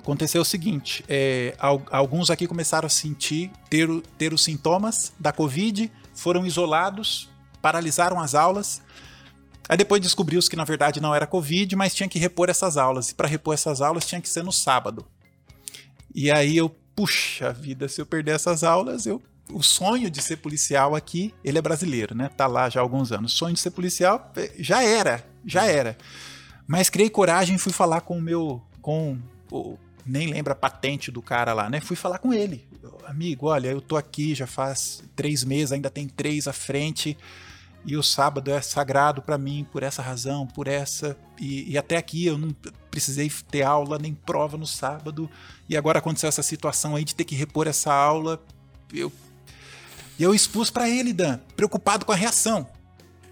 [0.00, 3.88] aconteceu o seguinte, é, al- alguns aqui começaram a sentir, ter,
[4.18, 7.30] ter os sintomas da Covid, foram isolados,
[7.60, 8.82] paralisaram as aulas,
[9.68, 13.10] Aí depois descobriu-se que na verdade não era Covid, mas tinha que repor essas aulas.
[13.10, 15.06] E para repor essas aulas tinha que ser no sábado.
[16.14, 20.36] E aí eu, puxa vida, se eu perder essas aulas, eu o sonho de ser
[20.36, 22.30] policial aqui, ele é brasileiro, né?
[22.36, 23.34] Tá lá já há alguns anos.
[23.34, 25.96] O sonho de ser policial eh, já era, já era.
[26.66, 29.18] Mas criei coragem e fui falar com o meu com
[29.50, 31.80] o nem lembra a patente do cara lá, né?
[31.80, 32.66] Fui falar com ele.
[33.04, 37.16] Amigo, olha, eu tô aqui já faz três meses, ainda tem três à frente
[37.84, 41.96] e o sábado é sagrado para mim por essa razão, por essa e, e até
[41.96, 42.54] aqui eu não
[42.90, 45.28] precisei ter aula nem prova no sábado
[45.68, 48.40] e agora aconteceu essa situação aí de ter que repor essa aula,
[48.92, 49.10] eu
[50.20, 52.68] eu expus para ele, Dan, preocupado com a reação.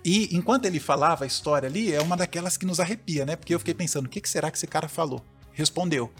[0.05, 3.36] E enquanto ele falava a história ali, é uma daquelas que nos arrepia, né?
[3.36, 5.24] Porque eu fiquei pensando, o que será que esse cara falou?
[5.53, 6.11] Respondeu.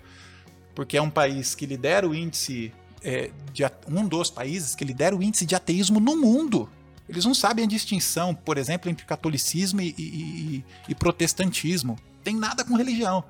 [0.75, 2.73] Porque é um país que lidera o índice,
[3.03, 6.69] é, de um dos países que lidera o índice de ateísmo no mundo.
[7.11, 11.99] Eles não sabem a distinção, por exemplo, entre catolicismo e, e- e- protestantismo.
[12.23, 13.25] Tem nada com religião.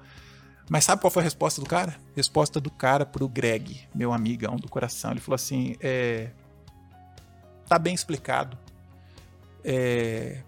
[0.69, 1.97] Mas sabe qual foi a resposta do cara?
[2.15, 5.13] Resposta do cara pro Greg, meu amigão do coração.
[5.13, 6.31] Ele falou assim: é,
[7.67, 8.59] tá bem explicado.
[9.65, 10.43] É,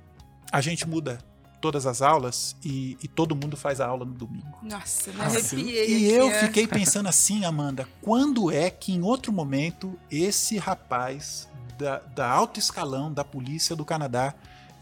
[0.52, 1.18] a gente muda
[1.60, 4.58] todas as aulas e, e todo mundo faz a aula no domingo.
[4.62, 5.38] Nossa, me Nossa.
[5.56, 5.88] arrepiei.
[5.88, 6.30] E eu ó.
[6.32, 11.48] fiquei pensando assim, Amanda, quando é que em outro momento esse rapaz
[11.82, 14.34] da, da alto escalão da polícia do Canadá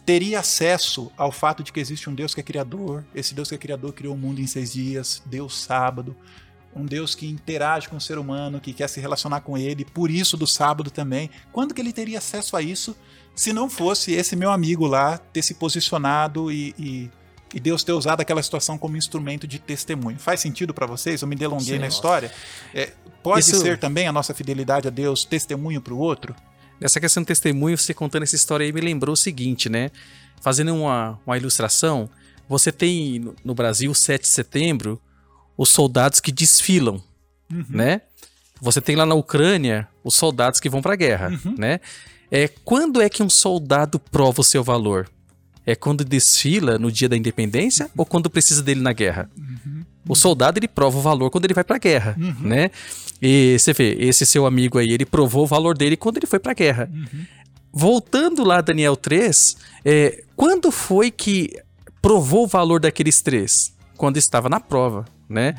[0.05, 3.55] teria acesso ao fato de que existe um Deus que é criador, esse Deus que
[3.55, 6.17] é criador criou o mundo em seis dias, Deus sábado,
[6.75, 10.11] um Deus que interage com o ser humano, que quer se relacionar com ele, por
[10.11, 11.31] isso do sábado também.
[11.53, 12.97] Quando que ele teria acesso a isso
[13.35, 17.11] se não fosse esse meu amigo lá ter se posicionado e, e,
[17.55, 20.19] e Deus ter usado aquela situação como instrumento de testemunho?
[20.19, 21.23] Faz sentido para vocês?
[21.23, 21.81] Eu me delonguei Sim.
[21.81, 22.33] na história.
[22.75, 22.93] É,
[23.23, 26.35] pode Isso- ser também a nossa fidelidade a Deus testemunho para o outro?
[26.81, 29.91] Nessa questão do testemunho, você contando essa história aí me lembrou o seguinte, né?
[30.41, 32.09] Fazendo uma, uma ilustração,
[32.49, 35.01] você tem no- Brasil, 7 de setembro,
[35.57, 37.03] os soldados que desfilam,
[37.69, 38.01] né?
[38.61, 41.81] Você tem lá na Ucrânia os soldados que vão pra guerra, né?
[42.31, 45.11] É, quando é que um soldado prova o seu valor?
[45.67, 49.31] É quando desfila no dia da independência ou quando precisa dele na guerra?
[50.09, 52.71] O soldado ele prova o valor quando ele vai pra guerra, né?
[53.21, 56.39] E você vê, esse seu amigo aí, ele provou o valor dele quando ele foi
[56.39, 56.91] pra guerra.
[57.73, 61.51] Voltando lá, Daniel 3, é, quando foi que
[62.01, 63.75] provou o valor daqueles três?
[63.97, 65.55] Quando estava na prova, né?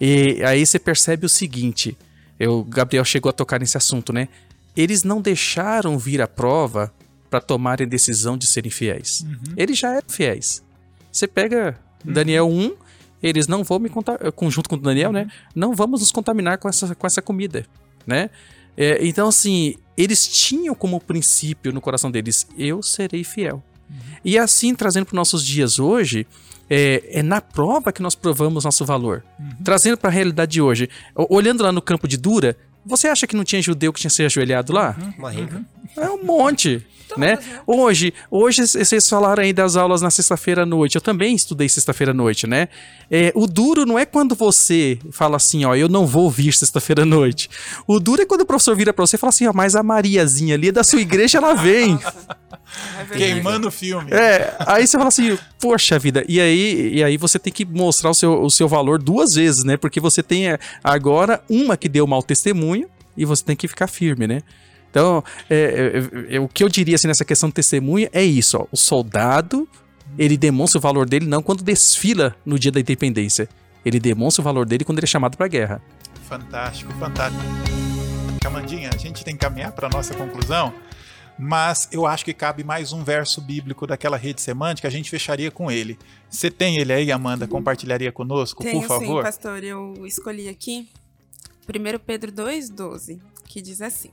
[0.00, 1.96] E aí você percebe o seguinte,
[2.38, 4.28] eu, o Gabriel chegou a tocar nesse assunto, né?
[4.76, 6.92] Eles não deixaram vir a prova
[7.30, 9.24] para tomarem a decisão de serem fiéis.
[9.56, 10.62] Eles já eram fiéis.
[11.10, 12.74] Você pega Daniel 1,
[13.24, 14.18] eles não vão me contar,
[14.50, 15.26] junto com o Daniel, né?
[15.54, 17.64] Não vamos nos contaminar com essa, com essa comida,
[18.06, 18.28] né?
[18.76, 23.62] É, então, assim, eles tinham como princípio no coração deles: eu serei fiel.
[24.24, 26.26] E assim, trazendo para os nossos dias hoje,
[26.68, 29.24] é, é na prova que nós provamos nosso valor.
[29.62, 33.36] Trazendo para a realidade de hoje, olhando lá no campo de Dura, você acha que
[33.36, 34.96] não tinha judeu que tinha se ajoelhado lá?
[35.18, 35.64] Uma renca.
[35.96, 36.84] É um monte,
[37.16, 37.36] né?
[37.36, 37.38] né?
[37.66, 40.96] Hoje, hoje vocês falaram aí das aulas na sexta-feira à noite.
[40.96, 42.68] Eu também estudei sexta-feira à noite, né?
[43.10, 47.02] É, o duro não é quando você fala assim, ó, eu não vou vir sexta-feira
[47.02, 47.48] à noite.
[47.86, 49.82] O duro é quando o professor vira pra você e fala assim, ó, mas a
[49.82, 51.98] Mariazinha ali é da sua igreja, ela vem.
[53.10, 53.16] É.
[53.16, 54.10] Queimando o filme.
[54.10, 58.10] É, aí você fala assim, poxa vida, e aí, e aí você tem que mostrar
[58.10, 59.76] o seu, o seu valor duas vezes, né?
[59.76, 63.86] Porque você tem é, agora uma que deu mau testemunho e você tem que ficar
[63.86, 64.42] firme, né?
[64.94, 65.56] Então, é,
[66.30, 68.76] é, é, o que eu diria assim, nessa questão de testemunho é isso, ó, o
[68.76, 69.68] soldado,
[70.16, 73.48] ele demonstra o valor dele não quando desfila no dia da independência,
[73.84, 75.82] ele demonstra o valor dele quando ele é chamado pra guerra.
[76.28, 77.42] Fantástico, fantástico.
[78.40, 80.72] Camandinha, a gente tem que caminhar para nossa conclusão,
[81.36, 85.50] mas eu acho que cabe mais um verso bíblico daquela rede semântica, a gente fecharia
[85.50, 85.98] com ele.
[86.30, 87.48] Você tem ele aí, Amanda?
[87.48, 89.16] Compartilharia conosco, Tenho por favor?
[89.16, 89.64] sim, pastor.
[89.64, 90.88] Eu escolhi aqui
[91.68, 93.18] 1 Pedro 2,12,
[93.48, 94.12] que diz assim: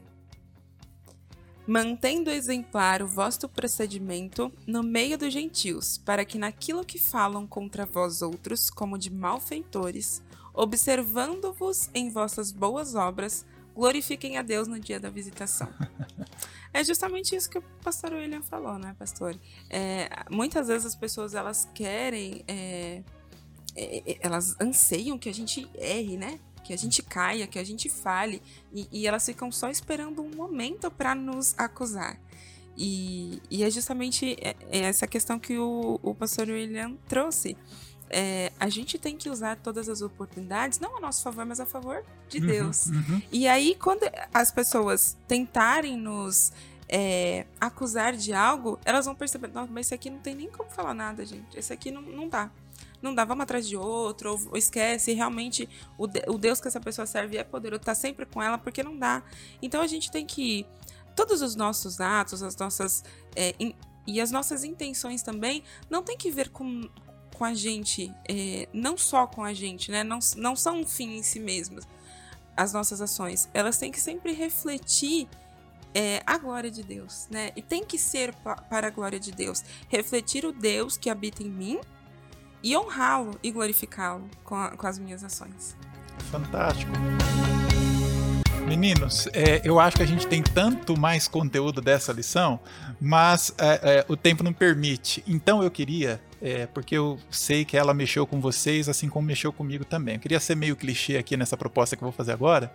[1.67, 7.85] Mantendo exemplar o vosso procedimento no meio dos gentios, para que naquilo que falam contra
[7.85, 13.45] vós outros, como de malfeitores, observando-vos em vossas boas obras,
[13.75, 15.69] glorifiquem a Deus no dia da visitação.
[16.73, 19.37] É justamente isso que o pastor William falou, né, pastor?
[19.69, 23.03] É, muitas vezes as pessoas elas querem, é,
[23.75, 26.39] é, é, elas anseiam que a gente erre, né?
[26.63, 28.41] Que a gente caia, que a gente fale,
[28.73, 32.19] e, e elas ficam só esperando um momento para nos acusar.
[32.77, 37.57] E, e é justamente é- é essa questão que o, o pastor William trouxe.
[38.09, 41.65] É, a gente tem que usar todas as oportunidades, não a nosso favor, mas a
[41.65, 42.85] favor de Uhum, Deus.
[42.87, 43.21] uhum.
[43.31, 44.01] E aí, quando
[44.33, 46.51] as pessoas tentarem nos
[46.89, 50.69] é, acusar de algo, elas vão perceber, nossa, mas esse aqui não tem nem como
[50.69, 51.57] falar nada, gente.
[51.57, 52.51] Esse aqui não, não dá.
[53.01, 56.67] Não dá, vamos atrás de outro, ou, ou esquece, realmente o, de- o Deus que
[56.67, 59.23] essa pessoa serve é poderoso, tá sempre com ela, porque não dá.
[59.61, 60.65] Então a gente tem que.
[61.15, 63.03] Todos os nossos atos, as nossas.
[63.35, 63.75] é, in-
[64.07, 66.89] e as nossas intenções também não tem que ver com,
[67.35, 70.03] com a gente, é, não só com a gente, né?
[70.03, 71.87] Não, não são um fim em si mesmas
[72.57, 73.47] as nossas ações.
[73.53, 75.27] Elas têm que sempre refletir
[75.93, 77.51] é, a glória de Deus, né?
[77.55, 79.63] E tem que ser pa- para a glória de Deus.
[79.87, 81.79] Refletir o Deus que habita em mim
[82.63, 85.75] e honrá-lo e glorificá-lo com, com as minhas ações.
[86.31, 86.91] Fantástico.
[88.67, 92.59] Meninos, é, eu acho que a gente tem tanto mais conteúdo dessa lição,
[93.01, 95.23] mas é, é, o tempo não permite.
[95.27, 99.51] Então eu queria, é, porque eu sei que ela mexeu com vocês, assim como mexeu
[99.51, 100.15] comigo também.
[100.15, 102.71] Eu queria ser meio clichê aqui nessa proposta que eu vou fazer agora.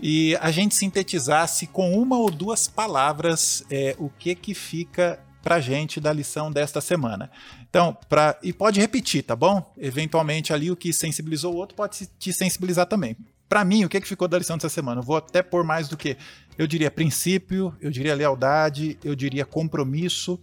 [0.00, 5.60] E a gente sintetizasse com uma ou duas palavras é, o que que fica pra
[5.60, 7.30] gente da lição desta semana.
[7.68, 9.72] Então, pra, e pode repetir, tá bom?
[9.76, 13.16] Eventualmente ali o que sensibilizou o outro pode te sensibilizar também.
[13.48, 15.00] Pra mim, o que, que ficou da lição dessa semana?
[15.00, 16.16] Eu vou até pôr mais do que,
[16.56, 20.40] eu diria princípio, eu diria lealdade, eu diria compromisso.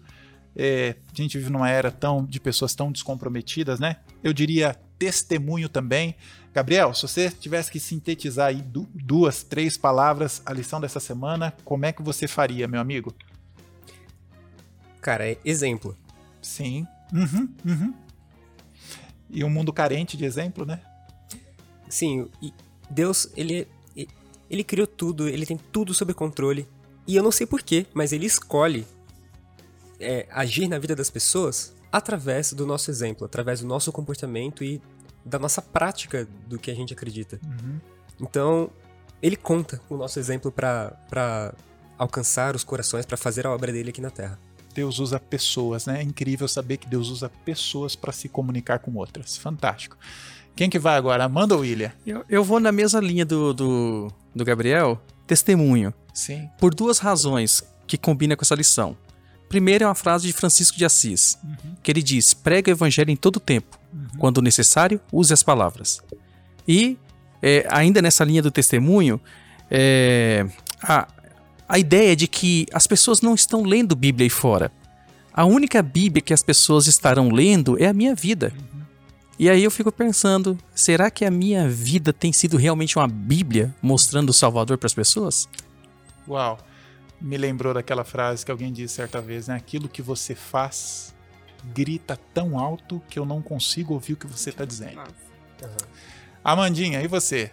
[0.56, 3.97] É, a gente vive numa era tão de pessoas tão descomprometidas, né?
[4.24, 6.14] Eu diria testemunho também.
[6.54, 11.54] Gabriel, se você tivesse que sintetizar aí du- duas, três palavras a lição dessa semana,
[11.64, 13.16] como é que você faria, meu amigo?
[15.02, 15.97] Cara, é exemplo.
[16.41, 16.86] Sim.
[17.14, 17.93] Uhum, uhum.
[19.30, 20.82] E um mundo carente de exemplo, né?
[21.88, 22.54] Sim, e
[22.89, 23.68] Deus, ele,
[24.50, 26.68] ele criou tudo, ele tem tudo sob controle.
[27.08, 28.86] E eu não sei porquê, mas ele escolhe
[30.00, 34.82] é, agir na vida das pessoas através do nosso exemplo, através do nosso comportamento e
[35.26, 37.39] da nossa prática do que a gente acredita.
[37.43, 37.80] Uhum.
[38.22, 38.70] Então,
[39.22, 41.54] ele conta com o nosso exemplo pra
[41.97, 44.39] alcançar os corações, pra fazer a obra dele aqui na Terra.
[44.80, 45.99] Deus usa pessoas, né?
[45.99, 49.36] É incrível saber que Deus usa pessoas para se comunicar com outras.
[49.36, 49.97] Fantástico.
[50.55, 51.25] Quem que vai agora?
[51.25, 51.91] Amanda ou William?
[52.07, 56.49] Eu, eu vou na mesma linha do, do, do Gabriel, testemunho, Sim.
[56.57, 58.95] por duas razões que combina com essa lição.
[59.49, 61.38] Primeiro é uma frase de Francisco de Assis,
[61.84, 63.77] que ele diz: prega o evangelho em todo tempo,
[64.17, 66.01] quando necessário, use as palavras.
[66.65, 66.97] E,
[67.41, 69.19] é, ainda nessa linha do testemunho,
[69.69, 70.47] é,
[70.82, 71.05] a,
[71.70, 74.72] a ideia de que as pessoas não estão lendo Bíblia aí fora.
[75.32, 78.51] A única Bíblia que as pessoas estarão lendo é a minha vida.
[79.38, 83.74] E aí eu fico pensando, será que a minha vida tem sido realmente uma Bíblia
[83.82, 85.47] mostrando o Salvador para as pessoas?
[86.28, 86.57] Uau.
[87.22, 89.55] Me lembrou daquela frase que alguém disse certa vez, né?
[89.55, 91.13] Aquilo que você faz
[91.74, 94.95] grita tão alto que eu não consigo ouvir o que você está dizendo.
[94.95, 95.78] Nossa.
[96.43, 97.51] Amandinha, e você?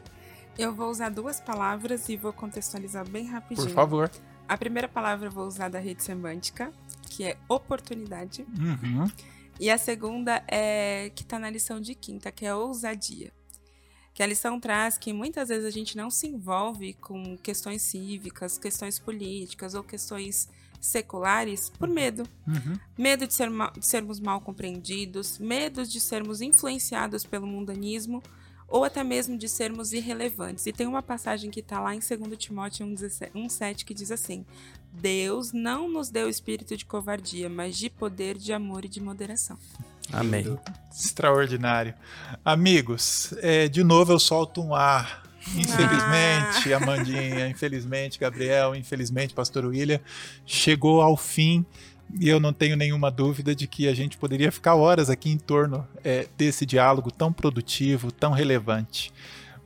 [0.59, 3.67] Eu vou usar duas palavras e vou contextualizar bem rapidinho.
[3.67, 4.11] Por favor.
[4.49, 6.73] A primeira palavra eu vou usar da rede semântica,
[7.11, 8.47] que é oportunidade.
[8.59, 9.11] Uhum.
[9.59, 13.33] E a segunda é que tá na lição de quinta, que é ousadia.
[14.15, 18.57] que a lição traz que muitas vezes a gente não se envolve com questões cívicas,
[18.57, 20.49] questões políticas ou questões
[20.81, 22.23] seculares por medo.
[22.47, 22.79] Uhum.
[22.97, 28.23] Medo de, ser de sermos mal compreendidos, medo de sermos influenciados pelo mundanismo
[28.69, 30.67] ou até mesmo de sermos irrelevantes.
[30.67, 34.45] E tem uma passagem que está lá em 2 Timóteo 1,17 1,7 que diz assim:
[34.93, 39.59] Deus não nos deu espírito de covardia, mas de poder, de amor e de moderação.
[40.13, 40.59] Amém.
[40.91, 41.95] Extraordinário.
[42.45, 45.25] Amigos, é, de novo eu solto um ar.
[45.55, 50.01] Infelizmente, Amandinha, infelizmente, Gabriel, infelizmente, Pastor William,
[50.45, 51.65] chegou ao fim
[52.19, 55.39] e eu não tenho nenhuma dúvida de que a gente poderia ficar horas aqui em
[55.39, 59.13] torno é, desse diálogo tão produtivo, tão relevante.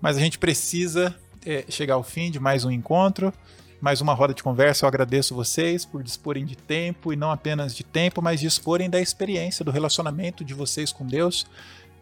[0.01, 1.14] Mas a gente precisa
[1.45, 3.32] é, chegar ao fim de mais um encontro,
[3.80, 4.84] mais uma roda de conversa.
[4.84, 9.01] Eu agradeço vocês por disporem de tempo e não apenas de tempo, mas disporem da
[9.01, 11.47] experiência, do relacionamento de vocês com Deus.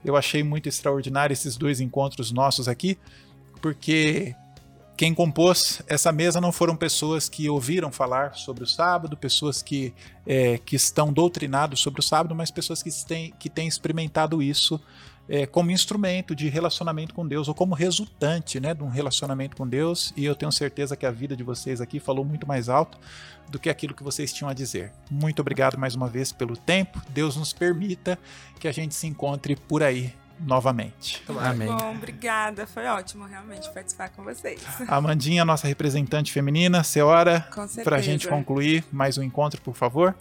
[0.04, 2.96] Eu achei muito extraordinário esses dois encontros nossos aqui,
[3.60, 4.34] porque
[4.98, 9.94] quem compôs essa mesa não foram pessoas que ouviram falar sobre o sábado, pessoas que,
[10.26, 14.80] é, que estão doutrinados sobre o sábado, mas pessoas que têm, que têm experimentado isso
[15.28, 19.68] é, como instrumento de relacionamento com Deus ou como resultante né, de um relacionamento com
[19.68, 20.12] Deus.
[20.16, 22.98] E eu tenho certeza que a vida de vocês aqui falou muito mais alto
[23.48, 24.92] do que aquilo que vocês tinham a dizer.
[25.08, 27.00] Muito obrigado mais uma vez pelo tempo.
[27.10, 28.18] Deus nos permita
[28.58, 31.22] que a gente se encontre por aí novamente.
[31.26, 31.50] Tomara.
[31.50, 31.68] Amém.
[31.68, 32.66] Bom, obrigada.
[32.66, 34.62] Foi ótimo realmente participar com vocês.
[34.88, 37.46] Amandinha, nossa representante feminina, certeza.
[37.84, 40.14] para a gente concluir mais um encontro, por favor.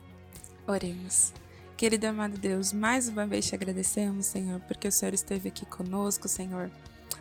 [0.66, 1.34] Oremos.
[1.78, 6.28] Querido amado Deus, mais uma vez te agradecemos, Senhor, porque o Senhor esteve aqui conosco,
[6.28, 6.72] Senhor,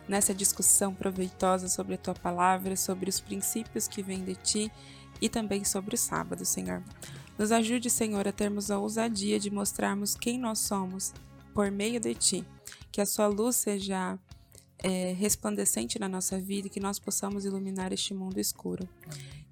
[0.07, 4.71] nessa discussão proveitosa sobre a tua palavra, sobre os princípios que vêm de ti
[5.21, 6.81] e também sobre o sábado, Senhor.
[7.37, 11.13] Nos ajude, Senhor, a termos a ousadia de mostrarmos quem nós somos
[11.53, 12.45] por meio de ti.
[12.97, 14.17] Que a sua luz seja
[14.79, 18.89] é, resplandecente na nossa vida e que nós possamos iluminar este mundo escuro.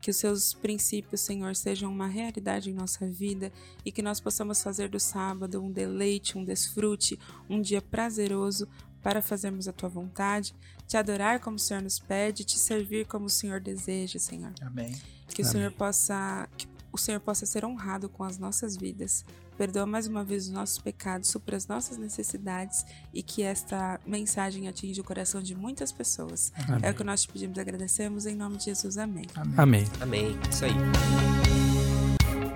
[0.02, 3.52] Que os seus princípios, Senhor, sejam uma realidade em nossa vida
[3.86, 8.68] e que nós possamos fazer do sábado um deleite, um desfrute, um dia prazeroso
[9.00, 10.52] para fazermos a tua vontade,
[10.88, 14.56] te adorar como o Senhor nos pede, te servir como o Senhor deseja, Senhor.
[14.60, 14.92] Amém.
[15.28, 15.52] Que o Amém.
[15.52, 19.24] Senhor possa que o Senhor possa ser honrado com as nossas vidas.
[19.58, 24.68] Perdoa mais uma vez os nossos pecados, supra as nossas necessidades e que esta mensagem
[24.68, 26.52] atinja o coração de muitas pessoas.
[26.82, 28.98] É o que nós te pedimos e agradecemos em nome de Jesus.
[28.98, 29.26] Amém.
[29.56, 29.86] Amém.
[30.02, 30.38] Amém.
[30.50, 30.74] Isso aí.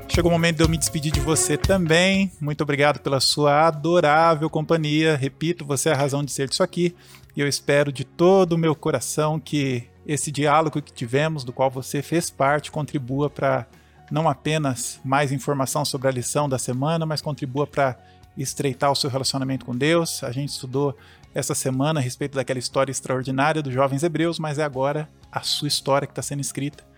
[0.10, 2.32] Chegou o momento de eu me despedir de você também.
[2.42, 5.16] Muito obrigado pela sua adorável companhia.
[5.16, 6.94] Repito, você é a razão de ser disso aqui.
[7.36, 11.70] E eu espero de todo o meu coração que esse diálogo que tivemos, do qual
[11.70, 13.68] você fez parte, contribua para
[14.12, 17.98] não apenas mais informação sobre a lição da semana, mas contribua para
[18.38, 20.24] estreitar o seu relacionamento com Deus.
[20.24, 20.98] A gente estudou
[21.34, 25.68] essa semana a respeito daquela história extraordinária dos jovens hebreus, mas é agora a sua
[25.68, 26.89] história que está sendo escrita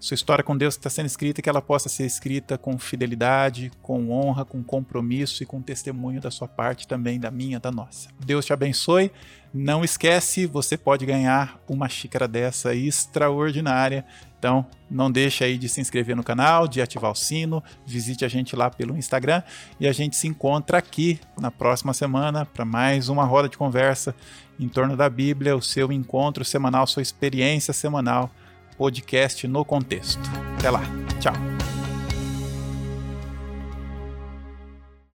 [0.00, 4.10] sua história com Deus está sendo escrita, que ela possa ser escrita com fidelidade, com
[4.10, 8.08] honra, com compromisso e com testemunho da sua parte também, da minha, da nossa.
[8.24, 9.10] Deus te abençoe.
[9.52, 14.04] Não esquece, você pode ganhar uma xícara dessa extraordinária.
[14.38, 18.28] Então, não deixe aí de se inscrever no canal, de ativar o sino, visite a
[18.28, 19.42] gente lá pelo Instagram
[19.80, 24.14] e a gente se encontra aqui na próxima semana para mais uma roda de conversa
[24.60, 28.30] em torno da Bíblia, o seu encontro semanal, sua experiência semanal
[28.78, 30.22] podcast no contexto.
[30.56, 30.82] Até lá.
[31.20, 31.34] Tchau.